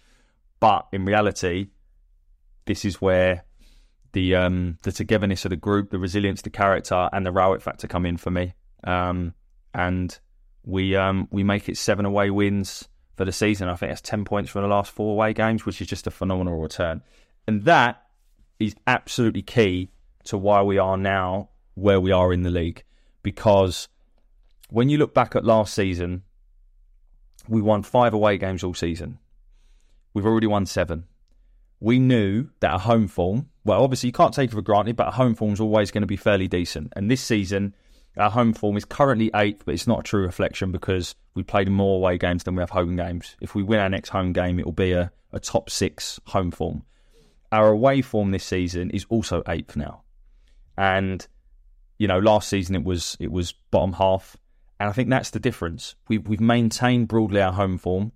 But 0.60 0.86
in 0.92 1.06
reality, 1.06 1.68
this 2.66 2.84
is 2.84 3.00
where 3.00 3.44
the 4.12 4.34
um, 4.34 4.76
the 4.82 4.92
togetherness 4.92 5.44
of 5.46 5.50
the 5.50 5.56
group, 5.56 5.90
the 5.90 5.98
resilience, 5.98 6.42
the 6.42 6.50
character, 6.50 7.08
and 7.12 7.24
the 7.24 7.32
Rowett 7.32 7.62
factor 7.62 7.86
come 7.86 8.04
in 8.04 8.18
for 8.18 8.30
me. 8.30 8.52
Um, 8.84 9.34
and 9.72 10.18
we 10.64 10.94
um, 10.96 11.28
we 11.30 11.42
make 11.42 11.68
it 11.68 11.78
seven 11.78 12.04
away 12.04 12.30
wins 12.30 12.86
for 13.16 13.24
the 13.24 13.32
season. 13.32 13.68
I 13.68 13.76
think 13.76 13.90
that's 13.90 14.02
ten 14.02 14.24
points 14.26 14.50
from 14.50 14.62
the 14.62 14.68
last 14.68 14.90
four 14.90 15.12
away 15.12 15.32
games, 15.32 15.64
which 15.64 15.80
is 15.80 15.86
just 15.86 16.06
a 16.06 16.10
phenomenal 16.10 16.60
return. 16.60 17.02
And 17.46 17.64
that 17.64 18.02
is 18.58 18.74
absolutely 18.86 19.42
key 19.42 19.88
to 20.24 20.36
why 20.36 20.60
we 20.62 20.76
are 20.76 20.98
now 20.98 21.48
where 21.74 22.00
we 22.00 22.12
are 22.12 22.30
in 22.32 22.42
the 22.42 22.50
league 22.50 22.84
because 23.22 23.88
when 24.70 24.88
you 24.88 24.98
look 24.98 25.14
back 25.14 25.36
at 25.36 25.44
last 25.44 25.74
season, 25.74 26.22
we 27.48 27.60
won 27.60 27.82
five 27.82 28.14
away 28.14 28.38
games 28.38 28.62
all 28.62 28.74
season. 28.74 29.18
We've 30.14 30.26
already 30.26 30.46
won 30.46 30.66
seven. 30.66 31.04
We 31.80 31.98
knew 31.98 32.48
that 32.60 32.74
a 32.74 32.78
home 32.78 33.08
form, 33.08 33.48
well, 33.64 33.82
obviously 33.82 34.08
you 34.08 34.12
can't 34.12 34.34
take 34.34 34.50
it 34.50 34.54
for 34.54 34.62
granted, 34.62 34.96
but 34.96 35.08
a 35.08 35.12
home 35.12 35.34
form 35.34 35.52
is 35.52 35.60
always 35.60 35.90
going 35.90 36.02
to 36.02 36.06
be 36.06 36.16
fairly 36.16 36.46
decent. 36.46 36.92
And 36.94 37.10
this 37.10 37.22
season, 37.22 37.74
our 38.16 38.30
home 38.30 38.52
form 38.52 38.76
is 38.76 38.84
currently 38.84 39.30
eighth, 39.34 39.64
but 39.64 39.74
it's 39.74 39.86
not 39.86 40.00
a 40.00 40.02
true 40.02 40.22
reflection 40.22 40.72
because 40.72 41.14
we 41.34 41.42
played 41.42 41.70
more 41.70 41.96
away 41.96 42.18
games 42.18 42.44
than 42.44 42.54
we 42.54 42.60
have 42.60 42.70
home 42.70 42.96
games. 42.96 43.36
If 43.40 43.54
we 43.54 43.62
win 43.62 43.80
our 43.80 43.88
next 43.88 44.10
home 44.10 44.32
game, 44.32 44.58
it 44.58 44.66
will 44.66 44.72
be 44.72 44.92
a, 44.92 45.10
a 45.32 45.40
top 45.40 45.70
six 45.70 46.20
home 46.26 46.50
form. 46.50 46.84
Our 47.52 47.68
away 47.68 48.02
form 48.02 48.30
this 48.30 48.44
season 48.44 48.90
is 48.90 49.06
also 49.08 49.42
eighth 49.48 49.76
now. 49.76 50.02
And 50.76 51.26
you 52.00 52.08
know, 52.08 52.18
last 52.18 52.48
season 52.48 52.74
it 52.74 52.82
was 52.82 53.14
it 53.20 53.30
was 53.30 53.52
bottom 53.70 53.92
half, 53.92 54.34
and 54.80 54.88
I 54.88 54.92
think 54.92 55.10
that's 55.10 55.30
the 55.30 55.38
difference. 55.38 55.96
We've 56.08 56.26
we've 56.26 56.40
maintained 56.40 57.08
broadly 57.08 57.42
our 57.42 57.52
home 57.52 57.76
form, 57.76 58.12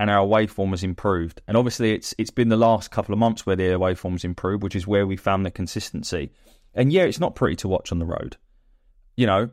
and 0.00 0.08
our 0.08 0.20
away 0.20 0.46
form 0.46 0.70
has 0.70 0.82
improved. 0.82 1.42
And 1.46 1.54
obviously, 1.54 1.92
it's 1.92 2.14
it's 2.16 2.30
been 2.30 2.48
the 2.48 2.56
last 2.56 2.90
couple 2.90 3.12
of 3.12 3.18
months 3.18 3.44
where 3.44 3.54
the 3.54 3.74
away 3.74 3.94
form's 3.94 4.24
improved, 4.24 4.62
which 4.62 4.74
is 4.74 4.86
where 4.86 5.06
we 5.06 5.18
found 5.18 5.44
the 5.44 5.50
consistency. 5.50 6.32
And 6.72 6.90
yeah, 6.90 7.02
it's 7.02 7.20
not 7.20 7.34
pretty 7.34 7.56
to 7.56 7.68
watch 7.68 7.92
on 7.92 7.98
the 7.98 8.06
road. 8.06 8.38
You 9.18 9.26
know, 9.26 9.50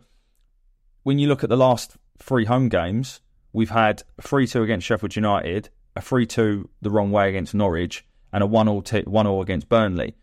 when 1.03 1.19
you 1.19 1.27
look 1.27 1.43
at 1.43 1.49
the 1.49 1.57
last 1.57 1.97
three 2.19 2.45
home 2.45 2.69
games, 2.69 3.19
we've 3.51 3.69
had 3.69 4.01
three 4.21 4.47
two 4.47 4.63
against 4.63 4.87
Sheffield 4.87 5.17
United, 5.17 5.67
a 5.97 6.01
three 6.01 6.25
two 6.25 6.69
the 6.81 6.89
wrong 6.89 7.11
way 7.11 7.27
against 7.27 7.53
Norwich, 7.53 8.05
and 8.31 8.43
a 8.43 8.47
one 8.47 8.69
all 8.69 8.81
one 9.03 9.27
all 9.27 9.41
against 9.41 9.67
Burnley 9.67 10.15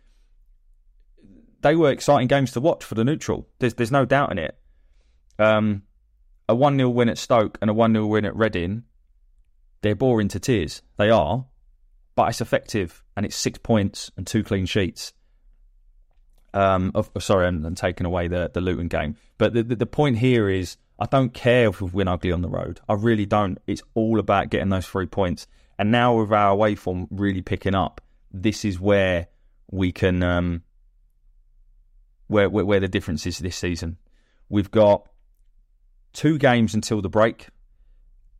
they 1.62 1.76
were 1.76 1.90
exciting 1.90 2.28
games 2.28 2.52
to 2.52 2.60
watch 2.60 2.84
for 2.84 2.94
the 2.94 3.04
neutral. 3.04 3.48
There's 3.58 3.74
there's 3.74 3.92
no 3.92 4.04
doubt 4.04 4.32
in 4.32 4.38
it. 4.38 4.56
Um, 5.38 5.82
a 6.48 6.54
1 6.54 6.76
0 6.76 6.90
win 6.90 7.08
at 7.08 7.18
Stoke 7.18 7.58
and 7.60 7.70
a 7.70 7.74
1 7.74 7.92
0 7.92 8.06
win 8.06 8.24
at 8.24 8.36
Reading, 8.36 8.84
they're 9.82 9.94
boring 9.94 10.28
to 10.28 10.40
tears. 10.40 10.82
They 10.96 11.10
are, 11.10 11.46
but 12.14 12.28
it's 12.28 12.40
effective 12.40 13.02
and 13.16 13.24
it's 13.24 13.36
six 13.36 13.58
points 13.58 14.10
and 14.16 14.26
two 14.26 14.42
clean 14.42 14.66
sheets. 14.66 15.12
Um, 16.52 16.90
of, 16.96 17.10
sorry, 17.20 17.46
I'm, 17.46 17.64
I'm, 17.64 17.76
taking 17.76 18.06
away 18.06 18.26
the, 18.26 18.50
the 18.52 18.60
Luton 18.60 18.88
game. 18.88 19.14
But 19.38 19.54
the, 19.54 19.62
the, 19.62 19.76
the 19.76 19.86
point 19.86 20.18
here 20.18 20.48
is 20.48 20.76
I 20.98 21.06
don't 21.06 21.32
care 21.32 21.68
if 21.68 21.80
we 21.80 21.88
win 21.90 22.08
ugly 22.08 22.32
on 22.32 22.42
the 22.42 22.48
road. 22.48 22.80
I 22.88 22.94
really 22.94 23.24
don't. 23.24 23.58
It's 23.68 23.82
all 23.94 24.18
about 24.18 24.50
getting 24.50 24.68
those 24.68 24.86
three 24.86 25.06
points. 25.06 25.46
And 25.78 25.92
now 25.92 26.18
with 26.18 26.32
our 26.32 26.50
away 26.50 26.74
form 26.74 27.06
really 27.10 27.40
picking 27.40 27.76
up, 27.76 28.00
this 28.32 28.64
is 28.64 28.80
where 28.80 29.28
we 29.70 29.92
can 29.92 30.22
um, 30.24 30.62
where, 32.30 32.48
where 32.48 32.64
where 32.64 32.80
the 32.80 32.88
difference 32.88 33.26
is 33.26 33.38
this 33.38 33.56
season. 33.56 33.96
We've 34.48 34.70
got 34.70 35.08
two 36.12 36.38
games 36.38 36.74
until 36.74 37.02
the 37.02 37.08
break. 37.08 37.48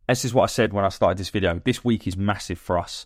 This 0.07 0.25
is 0.25 0.33
what 0.33 0.43
I 0.43 0.47
said 0.47 0.73
when 0.73 0.85
I 0.85 0.89
started 0.89 1.17
this 1.17 1.29
video. 1.29 1.61
This 1.63 1.83
week 1.83 2.07
is 2.07 2.17
massive 2.17 2.57
for 2.57 2.77
us. 2.77 3.05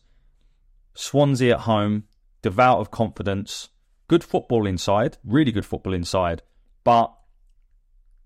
Swansea 0.93 1.55
at 1.55 1.61
home, 1.61 2.05
devout 2.41 2.79
of 2.79 2.91
confidence, 2.91 3.69
good 4.07 4.23
football 4.23 4.65
inside, 4.65 5.17
really 5.23 5.51
good 5.51 5.65
football 5.65 5.93
inside, 5.93 6.41
but 6.83 7.13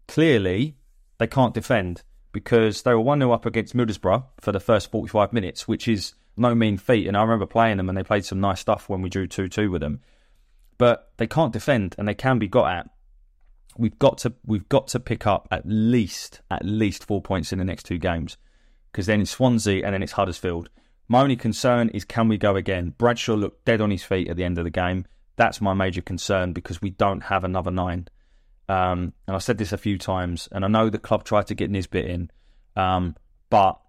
clearly 0.08 0.78
they 1.18 1.28
can't 1.28 1.54
defend 1.54 2.04
because 2.32 2.84
they 2.84 2.94
were 2.94 3.00
1 3.00 3.20
0 3.20 3.32
up 3.32 3.46
against 3.46 3.76
Middlesbrough 3.76 4.26
for 4.40 4.52
the 4.52 4.60
first 4.60 4.92
45 4.92 5.34
minutes, 5.34 5.68
which 5.68 5.88
is 5.88 6.14
no 6.38 6.54
mean 6.54 6.78
feat. 6.78 7.08
And 7.08 7.18
I 7.18 7.22
remember 7.22 7.46
playing 7.46 7.78
them 7.78 7.90
and 7.90 7.98
they 7.98 8.04
played 8.04 8.26
some 8.26 8.40
nice 8.40 8.60
stuff 8.60 8.90
when 8.90 9.02
we 9.02 9.10
drew 9.10 9.28
2 9.28 9.48
2 9.48 9.72
with 9.72 9.82
them. 9.82 10.02
But 10.80 11.12
they 11.18 11.28
can't 11.28 11.54
defend 11.54 11.94
and 12.00 12.08
they 12.08 12.16
can 12.16 12.40
be 12.40 12.48
got 12.48 12.72
at. 12.72 12.90
We've 13.78 14.00
got 14.00 14.18
to 14.20 14.34
we've 14.44 14.68
got 14.68 14.88
to 14.88 15.00
pick 15.00 15.28
up 15.28 15.48
at 15.52 15.62
least 15.66 16.42
at 16.50 16.66
least 16.66 17.06
four 17.06 17.22
points 17.22 17.54
in 17.54 17.60
the 17.60 17.66
next 17.66 17.84
two 17.84 18.00
games 18.00 18.38
because 18.92 19.06
then 19.06 19.22
it's 19.22 19.32
Swansea 19.32 19.86
and 19.86 19.94
then 19.94 20.02
it's 20.02 20.14
Huddersfield. 20.14 20.70
My 21.08 21.22
only 21.22 21.36
concern 21.36 21.90
is 21.90 22.06
can 22.06 22.28
we 22.28 22.38
go 22.38 22.56
again? 22.56 22.94
Bradshaw 22.98 23.36
looked 23.36 23.66
dead 23.66 23.82
on 23.82 23.92
his 23.92 24.04
feet 24.04 24.28
at 24.28 24.38
the 24.38 24.44
end 24.44 24.58
of 24.58 24.64
the 24.64 24.72
game. 24.72 25.06
That's 25.36 25.62
my 25.62 25.74
major 25.74 26.02
concern 26.02 26.54
because 26.54 26.82
we 26.82 26.90
don't 26.90 27.22
have 27.22 27.44
another 27.44 27.72
nine. 27.72 28.08
Um, 28.68 29.14
and 29.28 29.36
I've 29.36 29.44
said 29.44 29.58
this 29.58 29.72
a 29.72 29.78
few 29.78 29.98
times, 29.98 30.48
and 30.52 30.64
I 30.64 30.68
know 30.68 30.90
the 30.90 31.00
club 31.00 31.24
tried 31.24 31.48
to 31.48 31.56
get 31.56 31.72
Nisbet 31.72 32.06
in, 32.06 32.30
um, 32.76 33.16
but 33.50 33.80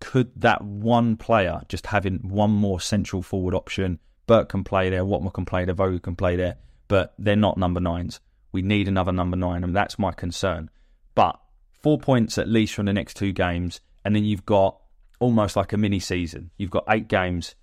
could 0.00 0.30
that 0.36 0.62
one 0.62 1.16
player 1.16 1.60
just 1.68 1.86
having 1.86 2.20
one 2.28 2.50
more 2.50 2.80
central 2.80 3.22
forward 3.22 3.54
option? 3.54 3.98
Burke 4.26 4.48
can 4.48 4.64
play 4.64 4.90
there, 4.90 5.04
Watmore 5.04 5.32
can 5.32 5.44
play 5.44 5.64
there, 5.64 5.74
Vogel 5.74 5.98
can 5.98 6.16
play 6.16 6.36
there, 6.36 6.56
but 6.88 7.14
they're 7.18 7.36
not 7.36 7.58
number 7.58 7.80
nines. 7.80 8.20
We 8.52 8.62
need 8.62 8.88
another 8.88 9.12
number 9.12 9.36
nine, 9.36 9.64
and 9.64 9.74
that's 9.74 9.98
my 9.98 10.12
concern. 10.12 10.70
But 11.14 11.38
four 11.82 11.98
points 11.98 12.38
at 12.38 12.48
least 12.48 12.74
from 12.74 12.86
the 12.86 12.92
next 12.92 13.14
two 13.16 13.32
games, 13.32 13.80
and 14.04 14.14
then 14.14 14.24
you've 14.24 14.46
got 14.46 14.80
almost 15.20 15.56
like 15.56 15.72
a 15.72 15.76
mini 15.76 16.00
season. 16.00 16.50
You've 16.56 16.70
got 16.70 16.84
eight 16.88 17.08
games 17.08 17.54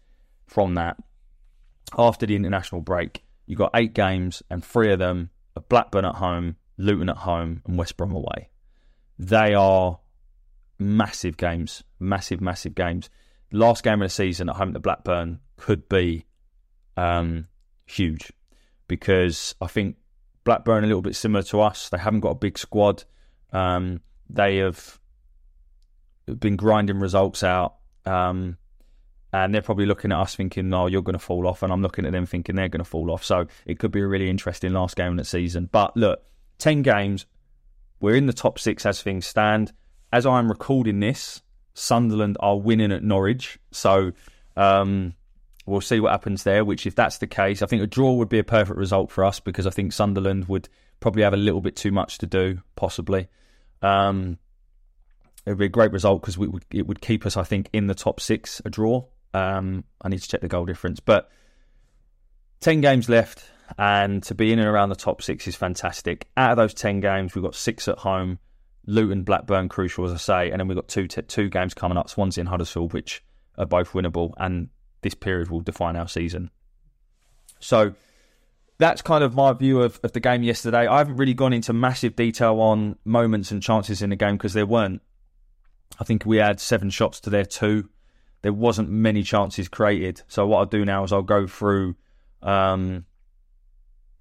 from 0.47 0.75
that 0.75 0.97
after 1.97 2.25
the 2.25 2.35
international 2.35 2.81
break. 2.81 3.23
You've 3.45 3.59
got 3.59 3.71
eight 3.73 3.93
games, 3.93 4.43
and 4.49 4.63
three 4.63 4.91
of 4.91 4.99
them 4.99 5.29
Blackburn 5.69 6.05
at 6.05 6.15
home, 6.15 6.55
Luton 6.77 7.09
at 7.09 7.17
home, 7.17 7.61
and 7.65 7.77
West 7.77 7.97
Brom 7.97 8.13
away. 8.13 8.49
They 9.19 9.53
are 9.53 9.99
massive 10.79 11.37
games, 11.37 11.83
massive, 11.99 12.41
massive 12.41 12.75
games. 12.75 13.09
Last 13.51 13.83
game 13.83 14.01
of 14.01 14.05
the 14.05 14.09
season 14.09 14.49
at 14.49 14.55
home 14.55 14.73
to 14.73 14.79
Blackburn 14.79 15.39
could 15.57 15.87
be 15.89 16.25
um, 16.97 17.47
huge 17.85 18.31
because 18.87 19.55
I 19.61 19.67
think 19.67 19.97
Blackburn 20.43 20.83
a 20.83 20.87
little 20.87 21.01
bit 21.01 21.15
similar 21.15 21.43
to 21.43 21.61
us. 21.61 21.89
They 21.89 21.97
haven't 21.97 22.21
got 22.21 22.31
a 22.31 22.35
big 22.35 22.57
squad. 22.57 23.03
Um, 23.53 24.01
they 24.29 24.57
have 24.57 24.99
been 26.25 26.55
grinding 26.55 26.99
results 26.99 27.43
out. 27.43 27.75
Um, 28.05 28.57
and 29.33 29.53
they're 29.53 29.61
probably 29.61 29.85
looking 29.85 30.11
at 30.11 30.19
us 30.19 30.35
thinking, 30.35 30.69
"No, 30.69 30.87
you're 30.87 31.01
going 31.01 31.13
to 31.13 31.19
fall 31.19 31.47
off," 31.47 31.63
and 31.63 31.71
I'm 31.71 31.81
looking 31.81 32.05
at 32.05 32.11
them 32.11 32.25
thinking 32.25 32.55
they're 32.55 32.67
going 32.69 32.83
to 32.83 32.89
fall 32.89 33.11
off. 33.11 33.23
So 33.23 33.47
it 33.65 33.79
could 33.79 33.91
be 33.91 34.01
a 34.01 34.07
really 34.07 34.29
interesting 34.29 34.73
last 34.73 34.95
game 34.95 35.13
of 35.13 35.17
the 35.17 35.25
season. 35.25 35.69
But 35.71 35.95
look, 35.95 36.21
ten 36.57 36.81
games, 36.81 37.25
we're 38.01 38.15
in 38.15 38.25
the 38.25 38.33
top 38.33 38.59
six 38.59 38.85
as 38.85 39.01
things 39.01 39.25
stand. 39.25 39.71
As 40.11 40.25
I'm 40.25 40.49
recording 40.49 40.99
this, 40.99 41.41
Sunderland 41.73 42.35
are 42.41 42.57
winning 42.57 42.91
at 42.91 43.03
Norwich, 43.03 43.57
so 43.71 44.11
um, 44.57 45.13
we'll 45.65 45.81
see 45.81 45.99
what 45.99 46.11
happens 46.11 46.43
there. 46.43 46.65
Which, 46.65 46.85
if 46.85 46.95
that's 46.95 47.17
the 47.19 47.27
case, 47.27 47.61
I 47.61 47.65
think 47.65 47.83
a 47.83 47.87
draw 47.87 48.13
would 48.13 48.29
be 48.29 48.39
a 48.39 48.43
perfect 48.43 48.77
result 48.77 49.11
for 49.11 49.23
us 49.23 49.39
because 49.39 49.67
I 49.67 49.71
think 49.71 49.93
Sunderland 49.93 50.47
would 50.47 50.69
probably 50.99 51.23
have 51.23 51.33
a 51.33 51.37
little 51.37 51.61
bit 51.61 51.75
too 51.75 51.91
much 51.91 52.19
to 52.19 52.25
do, 52.25 52.59
possibly. 52.75 53.27
Um, 53.81 54.37
it 55.45 55.51
would 55.51 55.59
be 55.59 55.65
a 55.65 55.69
great 55.69 55.91
result 55.91 56.21
because 56.21 56.37
it 56.71 56.85
would 56.87 57.01
keep 57.01 57.25
us, 57.25 57.35
I 57.35 57.43
think, 57.43 57.69
in 57.73 57.87
the 57.87 57.95
top 57.95 58.19
six. 58.19 58.61
A 58.63 58.69
draw, 58.69 59.05
um, 59.33 59.83
I 60.01 60.09
need 60.09 60.21
to 60.21 60.27
check 60.27 60.41
the 60.41 60.47
goal 60.47 60.65
difference, 60.65 60.99
but 60.99 61.29
ten 62.59 62.81
games 62.81 63.09
left, 63.09 63.43
and 63.77 64.21
to 64.23 64.35
be 64.35 64.51
in 64.51 64.59
and 64.59 64.67
around 64.67 64.89
the 64.89 64.95
top 64.95 65.21
six 65.21 65.47
is 65.47 65.55
fantastic. 65.55 66.27
Out 66.37 66.51
of 66.51 66.57
those 66.57 66.73
ten 66.73 66.99
games, 66.99 67.33
we've 67.33 67.43
got 67.43 67.55
six 67.55 67.87
at 67.87 67.97
home. 67.97 68.39
Luton, 68.87 69.23
Blackburn, 69.23 69.69
crucial 69.69 70.05
as 70.05 70.11
I 70.11 70.17
say, 70.17 70.51
and 70.51 70.59
then 70.59 70.67
we've 70.67 70.75
got 70.75 70.87
two 70.87 71.07
t- 71.07 71.21
two 71.23 71.49
games 71.49 71.73
coming 71.73 71.97
up: 71.97 72.09
Swansea 72.09 72.41
and 72.41 72.49
Huddersfield, 72.49 72.93
which 72.93 73.23
are 73.57 73.65
both 73.65 73.93
winnable, 73.93 74.33
and 74.37 74.69
this 75.01 75.13
period 75.13 75.49
will 75.49 75.61
define 75.61 75.95
our 75.95 76.07
season. 76.07 76.49
So 77.59 77.93
that's 78.77 79.01
kind 79.01 79.23
of 79.23 79.35
my 79.35 79.53
view 79.53 79.81
of, 79.81 79.99
of 80.03 80.13
the 80.13 80.19
game 80.19 80.43
yesterday. 80.43 80.87
I 80.87 80.97
haven't 80.97 81.17
really 81.17 81.33
gone 81.33 81.53
into 81.53 81.73
massive 81.73 82.15
detail 82.15 82.59
on 82.59 82.97
moments 83.05 83.51
and 83.51 83.61
chances 83.61 84.01
in 84.01 84.09
the 84.09 84.15
game 84.15 84.35
because 84.35 84.53
there 84.53 84.65
weren't. 84.65 85.01
I 85.99 86.03
think 86.03 86.25
we 86.25 86.37
had 86.37 86.59
seven 86.59 86.89
shots 86.89 87.19
to 87.21 87.29
their 87.29 87.45
two 87.45 87.89
there 88.41 88.53
wasn't 88.53 88.89
many 88.89 89.23
chances 89.23 89.67
created. 89.67 90.21
So 90.27 90.47
what 90.47 90.57
I'll 90.59 90.65
do 90.65 90.83
now 90.83 91.03
is 91.03 91.13
I'll 91.13 91.21
go 91.21 91.47
through, 91.47 91.95
um, 92.41 93.05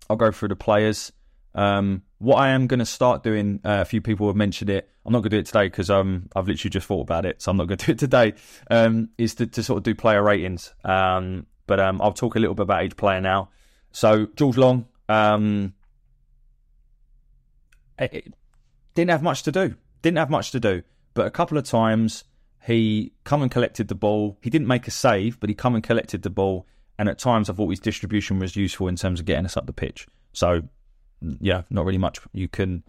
I'll 0.09 0.17
go 0.17 0.31
through 0.31 0.49
the 0.49 0.57
players. 0.57 1.13
Um, 1.55 2.03
what 2.21 2.37
I 2.37 2.51
am 2.51 2.69
going 2.69 2.79
to 2.79 2.87
start 2.87 3.23
doing, 3.25 3.61
uh, 3.65 3.79
a 3.81 3.85
few 3.85 4.01
people 4.01 4.29
have 4.29 4.37
mentioned 4.37 4.71
it. 4.71 4.89
I'm 5.05 5.13
not 5.13 5.21
going 5.21 5.31
to 5.31 5.37
do 5.37 5.41
it 5.41 5.47
today 5.47 5.65
because 5.65 5.91
um, 5.91 6.29
I've 6.37 6.47
literally 6.47 6.71
just 6.71 6.87
thought 6.87 7.01
about 7.01 7.27
it, 7.27 7.43
so 7.43 7.51
I'm 7.51 7.57
not 7.57 7.67
going 7.67 7.79
to 7.79 7.87
do 7.87 7.93
it 7.93 7.99
today. 7.99 8.35
Um, 8.71 9.09
is 9.19 9.35
to, 9.37 9.47
to, 9.47 9.63
sort 9.63 9.79
of 9.79 9.83
do 9.83 9.95
player 9.95 10.23
ratings. 10.23 10.73
Um, 10.85 11.47
but 11.67 11.81
um, 11.81 12.01
I'll 12.01 12.13
talk 12.13 12.37
a 12.37 12.39
little 12.39 12.55
bit 12.55 12.63
about 12.63 12.85
each 12.85 12.97
player 12.97 13.21
now. 13.21 13.49
So 13.93 14.27
George 14.37 14.57
Long 14.57 14.87
um, 15.11 15.75
it 17.99 18.33
didn't 18.95 19.11
have 19.11 19.23
much 19.23 19.43
to 19.43 19.53
do. 19.53 19.75
Didn't 20.03 20.19
have 20.19 20.31
much 20.31 20.53
to 20.53 20.61
do, 20.61 20.83
but 21.15 21.27
a 21.27 21.31
couple 21.31 21.59
of 21.59 21.65
times 21.65 22.25
he 22.63 23.13
come 23.25 23.43
and 23.43 23.51
collected 23.51 23.89
the 23.89 23.95
ball. 23.95 24.39
He 24.41 24.51
didn't 24.51 24.69
make 24.69 24.87
a 24.87 24.91
save, 24.91 25.41
but 25.41 25.51
he 25.51 25.55
come 25.55 25.75
and 25.75 25.83
collected 25.83 26.23
the 26.23 26.31
ball. 26.31 26.67
And 26.99 27.09
at 27.09 27.19
times, 27.19 27.49
I 27.49 27.55
thought 27.55 27.69
his 27.69 27.81
distribution 27.81 28.39
was 28.39 28.57
useful 28.57 28.87
in 28.87 28.97
terms 28.97 29.21
of 29.21 29.27
getting 29.27 29.47
us 29.47 29.57
up 29.57 29.67
the 29.67 29.73
pitch. 29.73 30.07
So, 30.33 30.63
yeah, 31.41 31.63
not 31.71 31.85
really 31.85 31.99
much 31.99 32.21
you 32.33 32.49
can 32.49 32.83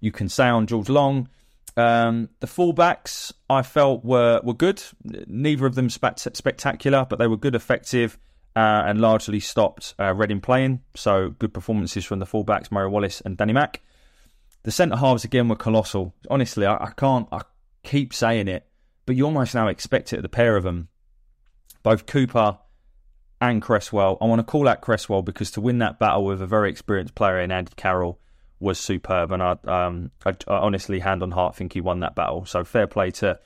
you 0.00 0.12
can 0.12 0.28
say 0.28 0.48
on 0.48 0.66
George 0.66 0.88
Long. 0.88 1.28
Um, 1.76 2.28
the 2.40 2.46
fullbacks 2.46 3.32
I 3.50 3.62
felt 3.62 4.04
were 4.04 4.40
were 4.42 4.54
good. 4.54 4.82
Neither 5.02 5.66
of 5.66 5.74
them 5.74 5.90
spe- 5.90 6.18
spectacular, 6.18 7.06
but 7.08 7.18
they 7.18 7.26
were 7.26 7.36
good, 7.36 7.54
effective, 7.54 8.18
uh, 8.54 8.84
and 8.86 9.00
largely 9.00 9.40
stopped 9.40 9.94
uh, 9.98 10.14
Reading 10.14 10.40
playing. 10.40 10.82
So 10.94 11.30
good 11.30 11.52
performances 11.52 12.04
from 12.04 12.18
the 12.18 12.26
fullbacks, 12.26 12.70
Murray 12.70 12.88
Wallace 12.88 13.20
and 13.20 13.36
Danny 13.36 13.52
Mack. 13.52 13.82
The 14.62 14.70
centre 14.70 14.96
halves 14.96 15.24
again 15.24 15.48
were 15.48 15.56
colossal. 15.56 16.14
Honestly, 16.30 16.64
I, 16.64 16.76
I 16.76 16.92
can't. 16.96 17.28
I 17.32 17.42
keep 17.82 18.14
saying 18.14 18.48
it 18.48 18.66
but 19.06 19.16
you 19.16 19.24
almost 19.24 19.54
now 19.54 19.68
expect 19.68 20.12
it 20.12 20.16
of 20.16 20.22
the 20.22 20.28
pair 20.28 20.56
of 20.56 20.64
them, 20.64 20.88
both 21.82 22.06
Cooper 22.06 22.58
and 23.40 23.60
Cresswell. 23.60 24.18
I 24.20 24.26
want 24.26 24.40
to 24.40 24.44
call 24.44 24.68
out 24.68 24.80
Cresswell 24.80 25.22
because 25.22 25.50
to 25.52 25.60
win 25.60 25.78
that 25.78 25.98
battle 25.98 26.24
with 26.24 26.40
a 26.40 26.46
very 26.46 26.70
experienced 26.70 27.14
player 27.14 27.40
in 27.40 27.50
Andy 27.50 27.72
Carroll 27.76 28.18
was 28.60 28.78
superb, 28.78 29.32
and 29.32 29.42
I, 29.42 29.56
um, 29.66 30.10
I, 30.24 30.30
I 30.48 30.56
honestly, 30.58 31.00
hand 31.00 31.22
on 31.22 31.30
heart, 31.30 31.56
think 31.56 31.72
he 31.72 31.80
won 31.80 32.00
that 32.00 32.14
battle. 32.14 32.46
So 32.46 32.64
fair 32.64 32.86
play 32.86 33.10
to 33.12 33.38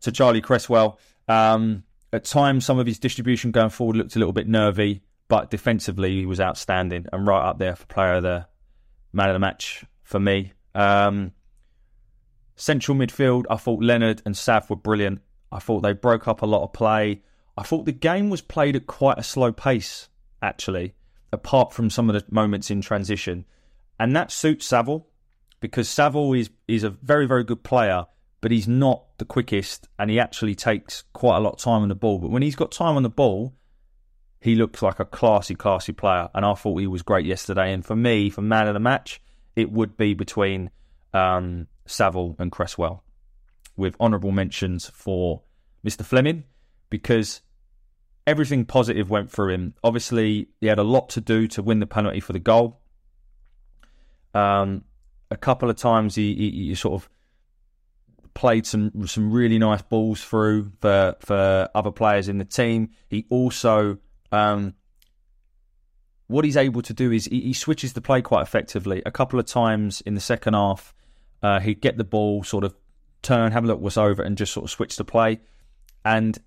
to 0.00 0.12
Charlie 0.12 0.40
Cresswell. 0.40 0.98
Um, 1.28 1.84
at 2.12 2.24
times, 2.24 2.64
some 2.64 2.78
of 2.78 2.86
his 2.86 2.98
distribution 2.98 3.50
going 3.50 3.70
forward 3.70 3.96
looked 3.96 4.16
a 4.16 4.18
little 4.18 4.32
bit 4.32 4.48
nervy, 4.48 5.02
but 5.28 5.50
defensively 5.50 6.20
he 6.20 6.26
was 6.26 6.40
outstanding 6.40 7.06
and 7.12 7.26
right 7.26 7.48
up 7.48 7.58
there 7.58 7.76
for 7.76 7.86
player 7.86 8.14
of 8.14 8.22
the 8.22 8.46
man 9.12 9.28
of 9.28 9.34
the 9.34 9.38
match 9.38 9.84
for 10.02 10.20
me. 10.20 10.52
Um, 10.74 11.32
Central 12.56 12.96
midfield, 12.96 13.44
I 13.50 13.56
thought 13.56 13.82
Leonard 13.82 14.22
and 14.26 14.36
Sav 14.36 14.68
were 14.70 14.76
brilliant. 14.76 15.20
I 15.50 15.58
thought 15.58 15.80
they 15.80 15.92
broke 15.92 16.28
up 16.28 16.42
a 16.42 16.46
lot 16.46 16.62
of 16.62 16.72
play. 16.72 17.22
I 17.56 17.62
thought 17.62 17.84
the 17.84 17.92
game 17.92 18.30
was 18.30 18.40
played 18.40 18.76
at 18.76 18.86
quite 18.86 19.18
a 19.18 19.22
slow 19.22 19.52
pace, 19.52 20.08
actually, 20.40 20.94
apart 21.32 21.72
from 21.72 21.90
some 21.90 22.08
of 22.08 22.14
the 22.14 22.24
moments 22.32 22.70
in 22.70 22.80
transition. 22.80 23.44
And 23.98 24.16
that 24.16 24.30
suits 24.30 24.66
Saville 24.66 25.06
because 25.60 25.88
Saville 25.88 26.32
is, 26.32 26.50
is 26.66 26.82
a 26.82 26.90
very, 26.90 27.26
very 27.26 27.44
good 27.44 27.62
player, 27.62 28.06
but 28.40 28.50
he's 28.50 28.66
not 28.66 29.04
the 29.18 29.24
quickest 29.24 29.88
and 29.98 30.10
he 30.10 30.18
actually 30.18 30.54
takes 30.54 31.04
quite 31.12 31.36
a 31.36 31.40
lot 31.40 31.54
of 31.54 31.58
time 31.60 31.82
on 31.82 31.88
the 31.88 31.94
ball. 31.94 32.18
But 32.18 32.30
when 32.30 32.42
he's 32.42 32.56
got 32.56 32.72
time 32.72 32.96
on 32.96 33.02
the 33.02 33.10
ball, 33.10 33.54
he 34.40 34.56
looks 34.56 34.82
like 34.82 34.98
a 34.98 35.04
classy, 35.04 35.54
classy 35.54 35.92
player. 35.92 36.28
And 36.34 36.44
I 36.44 36.54
thought 36.54 36.78
he 36.78 36.86
was 36.86 37.02
great 37.02 37.26
yesterday. 37.26 37.72
And 37.72 37.84
for 37.84 37.94
me, 37.94 38.28
for 38.28 38.42
man 38.42 38.66
of 38.66 38.74
the 38.74 38.80
match, 38.80 39.22
it 39.54 39.70
would 39.70 39.96
be 39.96 40.14
between 40.14 40.70
um, 41.14 41.68
Saville 41.86 42.34
and 42.38 42.50
Cresswell. 42.50 43.04
with 43.76 43.94
honourable 44.00 44.32
mentions 44.32 44.90
for 44.90 45.42
Mr. 45.84 46.04
Flemming 46.04 46.44
because 46.92 47.40
everything 48.26 48.66
positive 48.66 49.08
went 49.08 49.30
through 49.30 49.48
him. 49.54 49.74
Obviously, 49.82 50.48
he 50.60 50.66
had 50.66 50.78
a 50.78 50.84
lot 50.84 51.08
to 51.08 51.22
do 51.22 51.48
to 51.48 51.62
win 51.62 51.80
the 51.80 51.86
penalty 51.86 52.20
for 52.20 52.34
the 52.34 52.38
goal. 52.38 52.82
Um, 54.34 54.84
a 55.30 55.38
couple 55.38 55.70
of 55.70 55.76
times 55.76 56.14
he, 56.14 56.34
he, 56.34 56.50
he 56.68 56.74
sort 56.74 57.02
of 57.02 57.08
played 58.34 58.66
some 58.66 59.06
some 59.06 59.32
really 59.32 59.58
nice 59.58 59.82
balls 59.82 60.22
through 60.22 60.70
for 60.80 61.16
for 61.20 61.68
other 61.74 61.90
players 61.90 62.28
in 62.28 62.36
the 62.36 62.44
team. 62.44 62.90
He 63.08 63.24
also 63.30 63.96
um, 64.30 64.74
what 66.26 66.44
he's 66.44 66.58
able 66.58 66.82
to 66.82 66.92
do 66.92 67.10
is 67.10 67.24
he, 67.24 67.40
he, 67.40 67.52
switches 67.52 67.94
the 67.94 68.00
play 68.00 68.22
quite 68.22 68.42
effectively. 68.42 69.02
A 69.04 69.10
couple 69.10 69.38
of 69.38 69.46
times 69.46 70.00
in 70.02 70.14
the 70.14 70.20
second 70.20 70.54
half, 70.54 70.94
uh, 71.42 71.60
he'd 71.60 71.80
get 71.82 71.98
the 71.98 72.04
ball, 72.04 72.42
sort 72.42 72.64
of 72.64 72.74
turn, 73.20 73.52
have 73.52 73.64
a 73.64 73.66
look 73.66 73.80
what's 73.80 73.98
over, 73.98 74.22
and 74.22 74.38
just 74.38 74.52
sort 74.54 74.64
of 74.64 74.70
switch 74.70 74.96
the 74.96 75.04
play. 75.04 75.40
And 76.06 76.38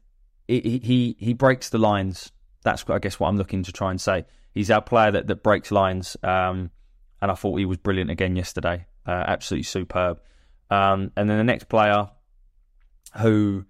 he 0.48 0.80
he 0.84 1.16
he 1.20 1.34
breaks 1.34 1.70
the 1.70 1.78
lines. 1.78 2.32
That's 2.64 2.86
I 2.90 3.00
guess 3.00 3.20
what 3.20 3.30
I'm 3.30 3.38
looking 3.38 3.64
to 3.64 3.72
try 3.72 3.92
and 3.92 4.00
say. 4.00 4.26
He's 4.54 4.72
our 4.72 4.82
player 4.82 5.12
that 5.12 5.28
that 5.28 5.44
breaks 5.44 5.72
lines. 5.72 6.18
Um, 6.24 6.72
and 7.22 7.32
I 7.32 7.36
thought 7.36 7.58
he 7.58 7.66
was 7.66 7.78
brilliant 7.78 8.12
again 8.12 8.36
yesterday. 8.36 8.86
Uh, 9.06 9.24
absolutely 9.28 9.64
superb. 9.64 10.20
Um, 10.70 11.12
and 11.16 11.30
then 11.30 11.38
the 11.38 11.44
next 11.44 11.70
player, 11.70 12.10
who 13.20 13.66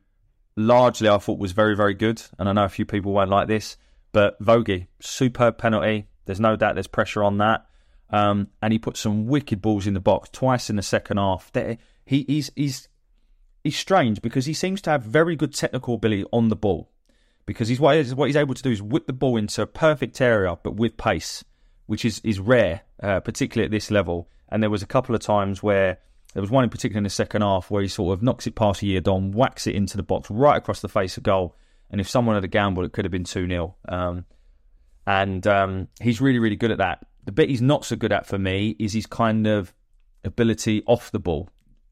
largely 0.55 1.09
I 1.09 1.17
thought 1.17 1.39
was 1.39 1.51
very 1.51 1.75
very 1.75 1.93
good, 1.93 2.21
and 2.39 2.49
I 2.49 2.53
know 2.53 2.65
a 2.65 2.69
few 2.69 2.85
people 2.85 3.13
won't 3.13 3.29
like 3.29 3.47
this, 3.47 3.77
but 4.11 4.41
Vogie, 4.41 4.87
superb 4.99 5.57
penalty. 5.57 6.07
There's 6.25 6.39
no 6.39 6.55
doubt 6.55 6.75
there's 6.75 6.87
pressure 6.87 7.23
on 7.23 7.37
that. 7.37 7.65
Um, 8.09 8.47
and 8.61 8.71
he 8.71 8.79
put 8.79 8.97
some 8.97 9.27
wicked 9.27 9.61
balls 9.61 9.87
in 9.87 9.93
the 9.93 9.99
box 9.99 10.29
twice 10.31 10.69
in 10.69 10.75
the 10.75 10.83
second 10.83 11.17
half. 11.17 11.51
He, 12.05 12.23
he's 12.27 12.51
he's 12.55 12.87
he's 13.65 13.77
strange 13.77 14.21
because 14.21 14.45
he 14.45 14.53
seems 14.53 14.79
to 14.83 14.91
have 14.91 15.03
very 15.03 15.35
good 15.35 15.53
technical 15.53 15.95
ability 15.95 16.23
on 16.31 16.49
the 16.49 16.55
ball. 16.55 16.91
Because 17.45 17.67
he's 17.67 17.79
what 17.79 17.95
he's 17.97 18.35
able 18.35 18.53
to 18.53 18.63
do 18.63 18.71
is 18.71 18.81
whip 18.81 19.07
the 19.07 19.13
ball 19.13 19.37
into 19.37 19.61
a 19.61 19.67
perfect 19.67 20.21
area, 20.21 20.57
but 20.63 20.75
with 20.75 20.97
pace, 20.97 21.43
which 21.85 22.05
is 22.05 22.21
is 22.23 22.39
rare, 22.39 22.81
uh, 23.03 23.19
particularly 23.19 23.65
at 23.65 23.71
this 23.71 23.91
level. 23.91 24.29
And 24.49 24.63
there 24.63 24.69
was 24.69 24.81
a 24.81 24.87
couple 24.87 25.13
of 25.13 25.21
times 25.21 25.61
where 25.61 25.99
there 26.33 26.41
was 26.41 26.51
one 26.51 26.63
in 26.63 26.69
particular 26.69 26.97
in 26.97 27.03
the 27.03 27.09
second 27.09 27.41
half 27.41 27.69
where 27.69 27.81
he 27.81 27.87
sort 27.87 28.13
of 28.13 28.23
knocks 28.23 28.47
it 28.47 28.55
past 28.55 28.81
Yiadom, 28.81 29.33
whacks 29.33 29.67
it 29.67 29.75
into 29.75 29.97
the 29.97 30.03
box 30.03 30.29
right 30.29 30.57
across 30.57 30.81
the 30.81 30.89
face 30.89 31.17
of 31.17 31.23
goal. 31.23 31.55
And 31.89 32.01
if 32.01 32.09
someone 32.09 32.35
had 32.35 32.43
a 32.43 32.47
gamble, 32.47 32.83
it 32.83 32.93
could 32.93 33.05
have 33.05 33.11
been 33.11 33.23
2 33.23 33.47
0. 33.47 33.75
Um, 33.87 34.25
and 35.05 35.45
um, 35.45 35.87
he's 36.01 36.21
really, 36.21 36.39
really 36.39 36.55
good 36.55 36.71
at 36.71 36.79
that. 36.79 37.05
The 37.25 37.31
bit 37.31 37.49
he's 37.49 37.61
not 37.61 37.85
so 37.85 37.95
good 37.95 38.11
at 38.11 38.25
for 38.25 38.39
me 38.39 38.75
is 38.79 38.93
his 38.93 39.05
kind 39.05 39.45
of 39.45 39.73
ability 40.23 40.83
off 40.87 41.11
the 41.11 41.19
ball. 41.19 41.49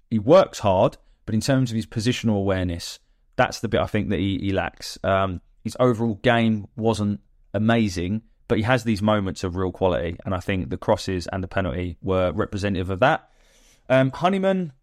He 0.10 0.20
works 0.20 0.60
hard, 0.60 0.98
but 1.26 1.36
in 1.36 1.42
terms 1.42 1.72
of 1.72 1.76
his 1.76 1.86
positional 1.86 2.38
awareness, 2.38 3.00
that's 3.36 3.60
the 3.60 3.68
bit 3.68 3.82
I 3.82 3.88
think 3.88 4.10
that 4.10 4.20
he, 4.20 4.38
he 4.40 4.52
lacks. 4.52 4.98
Um, 5.04 5.42
his 5.64 5.78
overall 5.80 6.16
game 6.16 6.68
wasn't 6.76 7.22
amazing, 7.54 8.24
but 8.48 8.58
he 8.58 8.64
has 8.64 8.84
these 8.84 9.02
moments 9.02 9.44
of 9.44 9.56
real 9.56 9.72
quality, 9.72 10.18
and 10.26 10.36
I 10.36 10.40
think 10.40 10.70
the 10.70 10.78
crosses 10.78 11.28
and 11.28 11.44
the 11.44 11.48
penalty 11.48 11.98
were 12.02 12.32
representative 12.32 12.90
of 12.90 13.00
that. 13.00 13.30
Um, 13.90 14.12
Honeyman, 14.12 14.74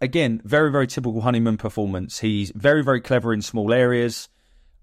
again, 0.00 0.40
very, 0.44 0.70
very 0.70 0.86
typical 0.86 1.20
Honeyman 1.20 1.56
performance. 1.56 2.18
He's 2.18 2.50
very, 2.54 2.82
very 2.82 3.00
clever 3.00 3.32
in 3.32 3.42
small 3.42 3.72
areas, 3.72 4.28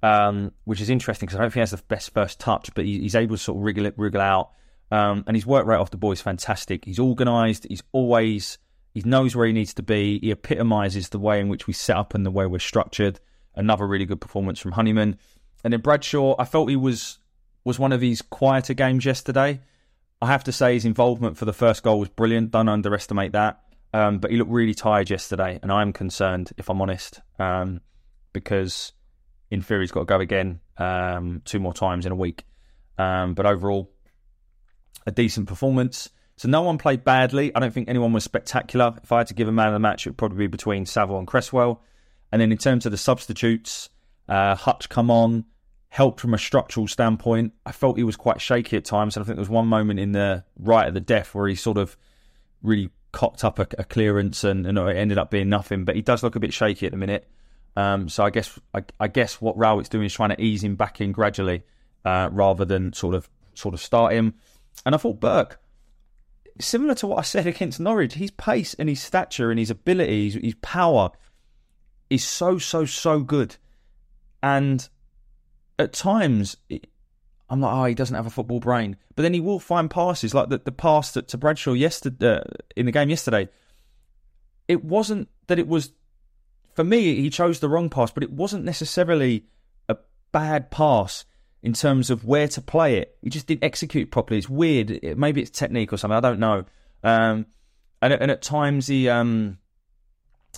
um, 0.02 0.52
which 0.64 0.82
is 0.82 0.90
interesting 0.90 1.28
because 1.28 1.38
I 1.38 1.42
don't 1.42 1.50
think 1.50 1.56
he 1.56 1.60
has 1.62 1.72
the 1.72 1.84
best 1.88 2.14
first 2.14 2.40
touch, 2.40 2.74
but 2.74 2.86
he, 2.86 3.00
he's 3.00 3.16
able 3.16 3.36
to 3.36 3.42
sort 3.42 3.58
of 3.58 3.64
wriggle 3.64 3.86
it, 3.86 3.94
wriggle 3.98 4.22
out. 4.22 4.52
Um, 4.92 5.24
and 5.28 5.36
his 5.36 5.46
work 5.46 5.68
rate 5.68 5.78
off 5.78 5.92
the 5.92 5.98
ball 5.98 6.14
is 6.14 6.22
fantastic. 6.22 6.86
He's 6.86 7.00
organised. 7.00 7.68
He's 7.70 7.84
always 7.92 8.58
he 8.94 9.02
knows 9.02 9.36
where 9.36 9.48
he 9.48 9.54
needs 9.54 9.74
to 9.76 9.84
be. 9.84 10.20
He 10.20 10.32
epitomises 10.32 11.10
the 11.10 11.20
way 11.20 11.40
in 11.40 11.48
which 11.50 11.68
we 11.68 11.74
set 11.74 11.98
up 11.98 12.14
and 12.14 12.26
the 12.26 12.32
way 12.32 12.46
we're 12.46 12.60
structured. 12.60 13.20
Another 13.56 13.86
really 13.86 14.06
good 14.06 14.22
performance 14.22 14.60
from 14.60 14.72
Honeyman. 14.72 15.18
And 15.64 15.74
then 15.74 15.82
Bradshaw, 15.82 16.36
I 16.40 16.46
felt 16.46 16.70
he 16.70 16.76
was 16.76 17.20
was 17.66 17.78
one 17.78 17.92
of 17.92 18.02
his 18.02 18.22
quieter 18.22 18.74
games 18.74 19.06
yesterday. 19.06 19.60
I 20.22 20.28
have 20.28 20.46
to 20.46 20.52
say 20.52 20.74
his 20.74 20.86
involvement 20.86 21.38
for 21.38 21.46
the 21.46 21.54
first 21.54 21.84
goal 21.84 22.00
was 22.00 22.10
brilliant. 22.10 22.52
Don't 22.52 22.70
underestimate 22.70 23.34
that. 23.34 23.62
Um, 23.94 24.20
but 24.20 24.32
he 24.32 24.38
looked 24.38 24.52
really 24.52 24.74
tired 24.74 25.10
yesterday, 25.10 25.60
and 25.62 25.72
I'm 25.72 25.94
concerned, 25.94 26.52
if 26.58 26.70
I'm 26.70 26.82
honest, 26.82 27.22
um, 27.40 27.82
because 28.34 28.94
in 29.50 29.62
theory 29.62 29.84
he's 29.84 29.92
got 29.92 30.02
to 30.02 30.06
go 30.06 30.20
again 30.20 30.60
um, 30.78 31.42
two 31.44 31.60
more 31.60 31.74
times 31.74 32.06
in 32.06 32.12
a 32.12 32.16
week. 32.16 32.46
Um, 32.98 33.34
but 33.34 33.46
overall, 33.46 33.92
a 35.08 35.12
decent 35.12 35.48
performance. 35.48 36.10
So 36.40 36.48
no 36.48 36.62
one 36.62 36.78
played 36.78 37.04
badly. 37.04 37.54
I 37.54 37.60
don't 37.60 37.74
think 37.74 37.90
anyone 37.90 38.14
was 38.14 38.24
spectacular. 38.24 38.96
If 39.04 39.12
I 39.12 39.18
had 39.18 39.28
to 39.28 39.34
give 39.34 39.50
a 39.50 39.52
man 39.52 39.68
of 39.68 39.74
the 39.74 39.80
match, 39.80 40.08
it 40.08 40.12
would 40.12 40.18
probably 40.18 40.38
be 40.38 40.48
between 40.48 40.86
Saville 40.86 41.18
and 41.18 41.28
Cresswell. 41.28 41.82
And 42.32 42.42
then 42.42 42.50
in 42.54 42.58
terms 42.58 42.86
of 42.86 42.94
the 42.94 42.98
substitutes, 42.98 43.90
uh, 44.30 44.56
Hutch 44.56 44.88
come 44.88 45.12
on, 45.12 45.44
helped 45.90 46.22
from 46.22 46.34
a 46.34 46.38
structural 46.38 46.88
standpoint. 46.88 47.52
I 47.66 47.74
felt 47.74 47.98
he 47.98 48.06
was 48.06 48.16
quite 48.16 48.40
shaky 48.40 48.78
at 48.78 48.86
times, 48.86 49.18
and 49.18 49.24
I 49.24 49.26
think 49.26 49.36
there 49.36 49.42
was 49.42 49.50
one 49.50 49.68
moment 49.68 50.00
in 50.00 50.14
the 50.14 50.46
right 50.58 50.88
at 50.88 50.94
the 50.94 51.02
death 51.02 51.36
where 51.36 51.46
he 51.46 51.56
sort 51.56 51.78
of 51.78 51.98
really 52.62 52.90
cocked 53.12 53.44
up 53.44 53.60
a, 53.60 53.68
a 53.78 53.84
clearance 53.84 54.46
and, 54.46 54.66
and, 54.66 54.78
it 54.78 54.96
ended 54.96 55.18
up 55.18 55.32
being 55.32 55.50
nothing. 55.50 55.84
But 55.84 55.98
he 55.98 56.02
does 56.02 56.24
look 56.24 56.38
a 56.38 56.40
bit 56.40 56.54
shaky 56.54 56.86
at 56.86 56.94
the 56.94 56.98
minute. 56.98 57.30
Um, 57.76 58.08
so 58.08 58.24
I 58.24 58.30
guess 58.30 58.58
I, 58.74 58.86
I 58.98 59.10
guess 59.10 59.42
what 59.42 59.58
Rowett's 59.58 59.90
doing 59.90 60.06
is 60.06 60.14
trying 60.14 60.30
to 60.30 60.42
ease 60.42 60.64
him 60.64 60.78
back 60.78 61.02
in 61.02 61.12
gradually, 61.12 61.64
uh, 62.06 62.30
rather 62.32 62.64
than 62.64 62.94
sort 62.94 63.14
of 63.14 63.30
sort 63.56 63.74
of 63.74 63.82
start 63.82 64.14
him. 64.14 64.36
And 64.86 64.96
I 64.96 64.98
thought 64.98 65.20
Burke 65.20 65.60
similar 66.60 66.96
to 66.96 67.08
what 67.08 67.20
I 67.20 67.24
said 67.24 67.48
against 67.48 67.80
Norwich, 67.80 68.14
his 68.14 68.32
pace 68.32 68.74
and 68.76 68.90
his 68.90 69.02
stature 69.02 69.50
and 69.50 69.60
his 69.60 69.70
ability, 69.70 70.26
his, 70.26 70.34
his 70.36 70.56
power 70.62 71.12
is 72.10 72.24
so, 72.24 72.58
so, 72.58 72.86
so 72.86 73.22
good. 73.22 73.56
And 74.42 74.88
at 75.78 75.94
times, 75.94 76.58
it, 76.70 76.88
I'm 77.50 77.62
like, 77.62 77.74
oh, 77.74 77.86
he 77.86 77.96
doesn't 77.96 78.16
have 78.16 78.28
a 78.28 78.32
football 78.32 78.60
brain. 78.60 78.98
But 79.16 79.24
then 79.24 79.34
he 79.34 79.40
will 79.40 79.60
find 79.60 79.90
passes, 79.90 80.34
like 80.34 80.50
the, 80.50 80.60
the 80.60 80.72
pass 80.72 81.14
to, 81.14 81.22
to 81.24 81.38
Bradshaw 81.38 81.74
yesterday, 81.74 82.38
uh, 82.38 82.44
in 82.76 82.86
the 82.86 82.92
game 82.92 83.10
yesterday. 83.10 83.50
It 84.68 84.84
wasn't 84.84 85.30
that 85.48 85.60
it 85.60 85.68
was, 85.68 85.92
for 86.76 86.84
me, 86.84 87.16
he 87.16 87.30
chose 87.30 87.60
the 87.60 87.70
wrong 87.70 87.90
pass, 87.90 88.12
but 88.12 88.24
it 88.24 88.32
wasn't 88.32 88.66
necessarily 88.66 89.46
a 89.88 89.98
bad 90.32 90.70
pass 90.70 91.26
in 91.62 91.74
terms 91.74 92.10
of 92.10 92.26
where 92.26 92.48
to 92.48 92.62
play 92.62 92.98
it. 92.98 93.18
He 93.22 93.30
just 93.30 93.48
didn't 93.48 93.64
execute 93.64 94.12
properly. 94.12 94.38
It's 94.38 94.50
weird. 94.50 94.92
It, 94.92 95.18
maybe 95.18 95.42
it's 95.42 95.50
technique 95.50 95.92
or 95.92 95.98
something. 95.98 96.18
I 96.18 96.22
don't 96.22 96.40
know. 96.40 96.66
Um, 97.04 97.46
and, 98.02 98.14
and, 98.14 98.32
at 98.32 98.42
times 98.42 98.88
he, 98.88 99.10
um, 99.10 99.58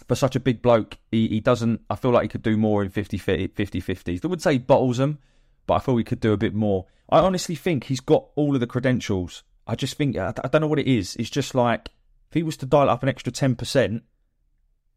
for 0.07 0.15
such 0.15 0.35
a 0.35 0.39
big 0.39 0.61
bloke, 0.61 0.97
he, 1.11 1.27
he, 1.27 1.39
doesn't. 1.39 1.81
I 1.89 1.95
feel 1.95 2.11
like 2.11 2.23
he 2.23 2.27
could 2.27 2.43
do 2.43 2.57
more 2.57 2.83
in 2.83 2.89
50 2.89 3.17
50 3.17 3.47
50s. 3.81 4.23
I 4.23 4.27
would 4.27 4.41
say 4.41 4.53
he 4.53 4.59
bottles 4.59 4.97
them, 4.97 5.19
but 5.65 5.75
I 5.75 5.79
feel 5.79 5.97
he 5.97 6.03
could 6.03 6.19
do 6.19 6.33
a 6.33 6.37
bit 6.37 6.53
more. 6.53 6.85
I 7.09 7.19
honestly 7.19 7.55
think 7.55 7.85
he's 7.85 7.99
got 7.99 8.27
all 8.35 8.53
of 8.53 8.59
the 8.59 8.67
credentials. 8.67 9.43
I 9.67 9.75
just 9.75 9.97
think 9.97 10.17
I, 10.17 10.33
I 10.43 10.47
don't 10.47 10.61
know 10.61 10.67
what 10.67 10.79
it 10.79 10.87
is. 10.87 11.15
It's 11.17 11.29
just 11.29 11.55
like 11.55 11.89
if 12.29 12.33
he 12.33 12.43
was 12.43 12.57
to 12.57 12.65
dial 12.65 12.89
up 12.89 13.03
an 13.03 13.09
extra 13.09 13.31
ten 13.31 13.55
percent, 13.55 14.03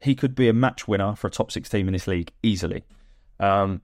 he 0.01 0.14
could 0.14 0.35
be 0.35 0.49
a 0.49 0.53
match 0.53 0.87
winner 0.87 1.14
for 1.14 1.27
a 1.29 1.31
top 1.31 1.51
six 1.51 1.69
team 1.69 1.88
in 1.88 1.93
this 1.93 2.07
league 2.07 2.33
easily. 2.43 2.85
Um, 3.40 3.83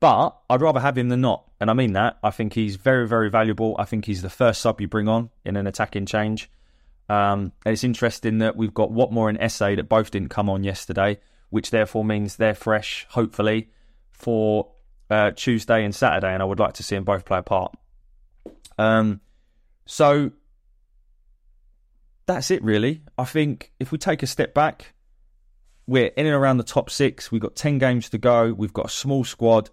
but 0.00 0.36
I'd 0.48 0.62
rather 0.62 0.80
have 0.80 0.96
him 0.96 1.10
than 1.10 1.20
not. 1.20 1.44
And 1.60 1.70
I 1.70 1.74
mean 1.74 1.92
that. 1.92 2.18
I 2.22 2.30
think 2.30 2.54
he's 2.54 2.76
very, 2.76 3.06
very 3.06 3.30
valuable. 3.30 3.76
I 3.78 3.84
think 3.84 4.06
he's 4.06 4.22
the 4.22 4.30
first 4.30 4.62
sub 4.62 4.80
you 4.80 4.88
bring 4.88 5.08
on 5.08 5.28
in 5.44 5.56
an 5.56 5.66
attacking 5.66 6.06
change. 6.06 6.50
Um, 7.10 7.52
and 7.66 7.72
it's 7.72 7.84
interesting 7.84 8.38
that 8.38 8.56
we've 8.56 8.72
got 8.72 8.90
Watmore 8.90 9.28
and 9.28 9.38
Esse 9.38 9.58
that 9.58 9.88
both 9.88 10.10
didn't 10.10 10.30
come 10.30 10.48
on 10.48 10.64
yesterday, 10.64 11.18
which 11.50 11.70
therefore 11.70 12.04
means 12.04 12.36
they're 12.36 12.54
fresh, 12.54 13.06
hopefully, 13.10 13.68
for 14.10 14.70
uh, 15.10 15.32
Tuesday 15.32 15.84
and 15.84 15.94
Saturday. 15.94 16.32
And 16.32 16.42
I 16.42 16.46
would 16.46 16.60
like 16.60 16.74
to 16.74 16.82
see 16.82 16.94
them 16.94 17.04
both 17.04 17.26
play 17.26 17.38
a 17.38 17.42
part. 17.42 17.76
Um, 18.78 19.20
so 19.84 20.30
that's 22.24 22.50
it, 22.50 22.62
really. 22.62 23.02
I 23.18 23.24
think 23.24 23.72
if 23.78 23.92
we 23.92 23.98
take 23.98 24.22
a 24.22 24.26
step 24.26 24.54
back, 24.54 24.94
we're 25.86 26.06
in 26.06 26.26
and 26.26 26.34
around 26.34 26.56
the 26.56 26.64
top 26.64 26.88
six. 26.88 27.30
We've 27.30 27.42
got 27.42 27.56
10 27.56 27.78
games 27.78 28.08
to 28.10 28.18
go. 28.18 28.54
We've 28.54 28.72
got 28.72 28.86
a 28.86 28.90
small 28.90 29.24
squad. 29.24 29.68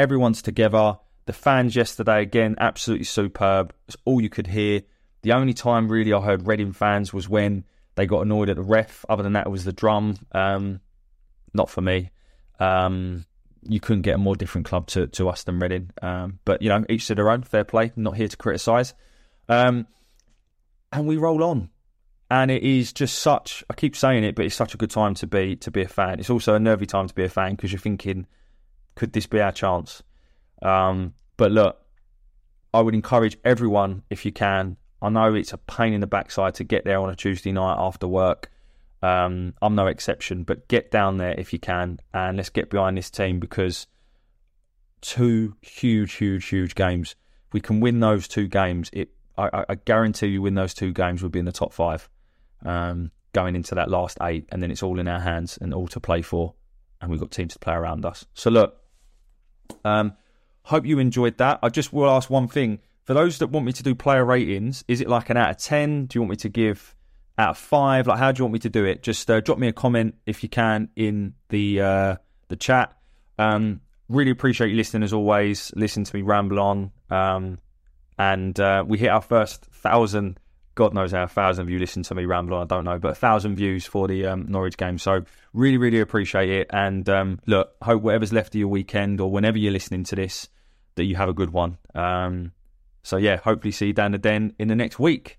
Everyone's 0.00 0.40
together. 0.40 0.96
The 1.26 1.34
fans 1.34 1.76
yesterday, 1.76 2.22
again, 2.22 2.54
absolutely 2.56 3.04
superb. 3.04 3.74
It's 3.86 3.98
all 4.06 4.22
you 4.22 4.30
could 4.30 4.46
hear. 4.46 4.80
The 5.20 5.32
only 5.32 5.52
time 5.52 5.92
really 5.92 6.14
I 6.14 6.22
heard 6.22 6.46
Reading 6.46 6.72
fans 6.72 7.12
was 7.12 7.28
when 7.28 7.64
they 7.96 8.06
got 8.06 8.22
annoyed 8.22 8.48
at 8.48 8.56
the 8.56 8.62
ref. 8.62 9.04
Other 9.10 9.22
than 9.22 9.34
that, 9.34 9.46
it 9.46 9.50
was 9.50 9.66
the 9.66 9.74
drum. 9.74 10.16
Um, 10.32 10.80
not 11.52 11.68
for 11.68 11.82
me. 11.82 12.12
Um, 12.58 13.26
you 13.62 13.78
couldn't 13.78 14.00
get 14.00 14.14
a 14.14 14.18
more 14.18 14.34
different 14.36 14.66
club 14.66 14.86
to, 14.86 15.06
to 15.08 15.28
us 15.28 15.44
than 15.44 15.58
Reading. 15.58 15.90
Um, 16.00 16.38
but, 16.46 16.62
you 16.62 16.70
know, 16.70 16.82
each 16.88 17.06
to 17.08 17.14
their 17.14 17.30
own. 17.30 17.42
Fair 17.42 17.64
play. 17.64 17.92
Not 17.94 18.16
here 18.16 18.28
to 18.28 18.36
criticise. 18.38 18.94
Um, 19.50 19.86
and 20.92 21.06
we 21.06 21.18
roll 21.18 21.44
on. 21.44 21.68
And 22.30 22.50
it 22.50 22.62
is 22.62 22.94
just 22.94 23.18
such, 23.18 23.62
I 23.68 23.74
keep 23.74 23.94
saying 23.94 24.24
it, 24.24 24.34
but 24.34 24.46
it's 24.46 24.54
such 24.54 24.72
a 24.72 24.78
good 24.78 24.90
time 24.90 25.12
to 25.16 25.26
be 25.26 25.56
to 25.56 25.70
be 25.70 25.82
a 25.82 25.88
fan. 25.88 26.20
It's 26.20 26.30
also 26.30 26.54
a 26.54 26.58
nervy 26.58 26.86
time 26.86 27.06
to 27.06 27.14
be 27.14 27.24
a 27.24 27.28
fan 27.28 27.54
because 27.54 27.70
you're 27.70 27.80
thinking, 27.80 28.26
could 29.00 29.14
this 29.14 29.26
be 29.26 29.40
our 29.40 29.50
chance? 29.50 30.02
Um, 30.60 31.14
but 31.38 31.50
look, 31.50 31.78
I 32.74 32.82
would 32.82 32.94
encourage 32.94 33.38
everyone 33.46 34.02
if 34.10 34.26
you 34.26 34.32
can. 34.32 34.76
I 35.00 35.08
know 35.08 35.32
it's 35.34 35.54
a 35.54 35.56
pain 35.56 35.94
in 35.94 36.02
the 36.02 36.06
backside 36.06 36.54
to 36.56 36.64
get 36.64 36.84
there 36.84 37.00
on 37.00 37.08
a 37.08 37.16
Tuesday 37.16 37.50
night 37.50 37.76
after 37.78 38.06
work, 38.06 38.50
Um, 39.02 39.54
I'm 39.62 39.74
no 39.74 39.86
exception, 39.86 40.44
but 40.44 40.68
get 40.68 40.90
down 40.90 41.16
there 41.16 41.34
if 41.38 41.52
you 41.52 41.58
can, 41.58 42.00
and 42.12 42.36
let's 42.36 42.50
get 42.50 42.68
behind 42.68 42.98
this 42.98 43.10
team 43.10 43.40
because 43.40 43.86
two 45.00 45.56
huge, 45.62 46.14
huge, 46.14 46.46
huge 46.46 46.74
games. 46.74 47.16
If 47.48 47.54
we 47.54 47.60
can 47.60 47.80
win 47.80 48.00
those 48.00 48.28
two 48.28 48.46
games, 48.46 48.90
it 48.92 49.10
I, 49.38 49.64
I 49.70 49.74
guarantee 49.76 50.26
you 50.26 50.42
win 50.42 50.54
those 50.54 50.74
two 50.74 50.92
games, 50.92 51.22
we'll 51.22 51.30
be 51.30 51.38
in 51.38 51.46
the 51.46 51.52
top 51.52 51.72
five 51.72 52.10
um, 52.62 53.10
going 53.32 53.56
into 53.56 53.74
that 53.74 53.88
last 53.88 54.18
eight, 54.20 54.46
and 54.52 54.62
then 54.62 54.70
it's 54.70 54.82
all 54.82 55.00
in 55.00 55.08
our 55.08 55.20
hands 55.20 55.58
and 55.58 55.72
all 55.72 55.88
to 55.88 56.00
play 56.00 56.20
for, 56.20 56.54
and 57.00 57.10
we've 57.10 57.20
got 57.20 57.30
teams 57.30 57.54
to 57.54 57.58
play 57.58 57.74
around 57.74 58.04
us. 58.04 58.26
So 58.34 58.50
look, 58.50 58.79
um, 59.84 60.14
hope 60.62 60.86
you 60.86 60.98
enjoyed 60.98 61.38
that. 61.38 61.58
I 61.62 61.68
just 61.68 61.92
will 61.92 62.10
ask 62.10 62.30
one 62.30 62.48
thing 62.48 62.80
for 63.04 63.14
those 63.14 63.38
that 63.38 63.48
want 63.48 63.66
me 63.66 63.72
to 63.72 63.82
do 63.82 63.94
player 63.94 64.24
ratings. 64.24 64.84
Is 64.88 65.00
it 65.00 65.08
like 65.08 65.30
an 65.30 65.36
out 65.36 65.50
of 65.50 65.56
ten? 65.58 66.06
Do 66.06 66.16
you 66.16 66.22
want 66.22 66.30
me 66.30 66.36
to 66.36 66.48
give 66.48 66.94
out 67.38 67.50
of 67.50 67.58
five? 67.58 68.06
Like, 68.06 68.18
how 68.18 68.32
do 68.32 68.40
you 68.40 68.44
want 68.44 68.52
me 68.54 68.58
to 68.60 68.70
do 68.70 68.84
it? 68.84 69.02
Just 69.02 69.30
uh, 69.30 69.40
drop 69.40 69.58
me 69.58 69.68
a 69.68 69.72
comment 69.72 70.14
if 70.26 70.42
you 70.42 70.48
can 70.48 70.88
in 70.96 71.34
the 71.48 71.80
uh, 71.80 72.16
the 72.48 72.56
chat. 72.56 72.96
Um, 73.38 73.80
really 74.08 74.30
appreciate 74.30 74.70
you 74.70 74.76
listening 74.76 75.02
as 75.02 75.12
always. 75.12 75.72
Listen 75.74 76.04
to 76.04 76.16
me 76.16 76.22
ramble 76.22 76.60
on. 76.60 76.92
Um, 77.08 77.58
and 78.18 78.58
uh, 78.60 78.84
we 78.86 78.98
hit 78.98 79.08
our 79.08 79.22
first 79.22 79.64
thousand. 79.64 80.38
God 80.80 80.94
knows 80.94 81.12
how 81.12 81.24
a 81.24 81.28
thousand 81.28 81.64
of 81.64 81.70
you 81.70 81.78
listen 81.78 82.02
to 82.04 82.14
me 82.14 82.24
ramble 82.24 82.54
on. 82.54 82.62
I 82.62 82.64
don't 82.64 82.86
know, 82.86 82.98
but 82.98 83.10
a 83.10 83.14
thousand 83.14 83.56
views 83.56 83.84
for 83.84 84.08
the 84.08 84.24
um, 84.24 84.46
Norwich 84.48 84.78
game. 84.78 84.96
So 84.96 85.26
really, 85.52 85.76
really 85.76 86.00
appreciate 86.00 86.48
it. 86.48 86.70
And 86.72 87.06
um, 87.06 87.38
look, 87.44 87.74
hope 87.82 88.00
whatever's 88.00 88.32
left 88.32 88.54
of 88.54 88.60
your 88.60 88.68
weekend 88.68 89.20
or 89.20 89.30
whenever 89.30 89.58
you're 89.58 89.74
listening 89.74 90.04
to 90.04 90.16
this, 90.16 90.48
that 90.94 91.04
you 91.04 91.16
have 91.16 91.28
a 91.28 91.34
good 91.34 91.50
one. 91.50 91.76
Um, 91.94 92.52
so 93.02 93.18
yeah, 93.18 93.36
hopefully 93.36 93.72
see 93.72 93.88
you 93.88 93.92
down 93.92 94.12
the 94.12 94.18
den 94.18 94.54
in 94.58 94.68
the 94.68 94.74
next 94.74 94.98
week. 94.98 95.38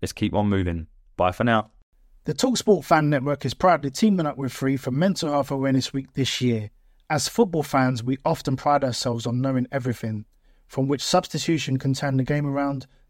Let's 0.00 0.14
keep 0.14 0.32
on 0.32 0.48
moving. 0.48 0.86
Bye 1.18 1.32
for 1.32 1.44
now. 1.44 1.72
The 2.24 2.32
Talksport 2.32 2.82
Fan 2.82 3.10
Network 3.10 3.44
is 3.44 3.52
proudly 3.52 3.90
teaming 3.90 4.24
up 4.24 4.38
with 4.38 4.54
Free 4.54 4.78
for 4.78 4.90
Mental 4.90 5.30
Health 5.30 5.50
Awareness 5.50 5.92
Week 5.92 6.14
this 6.14 6.40
year. 6.40 6.70
As 7.10 7.28
football 7.28 7.62
fans, 7.62 8.02
we 8.02 8.16
often 8.24 8.56
pride 8.56 8.84
ourselves 8.84 9.26
on 9.26 9.42
knowing 9.42 9.66
everything, 9.70 10.24
from 10.66 10.88
which 10.88 11.04
substitution 11.04 11.76
can 11.78 11.92
turn 11.92 12.16
the 12.16 12.24
game 12.24 12.46
around 12.46 12.86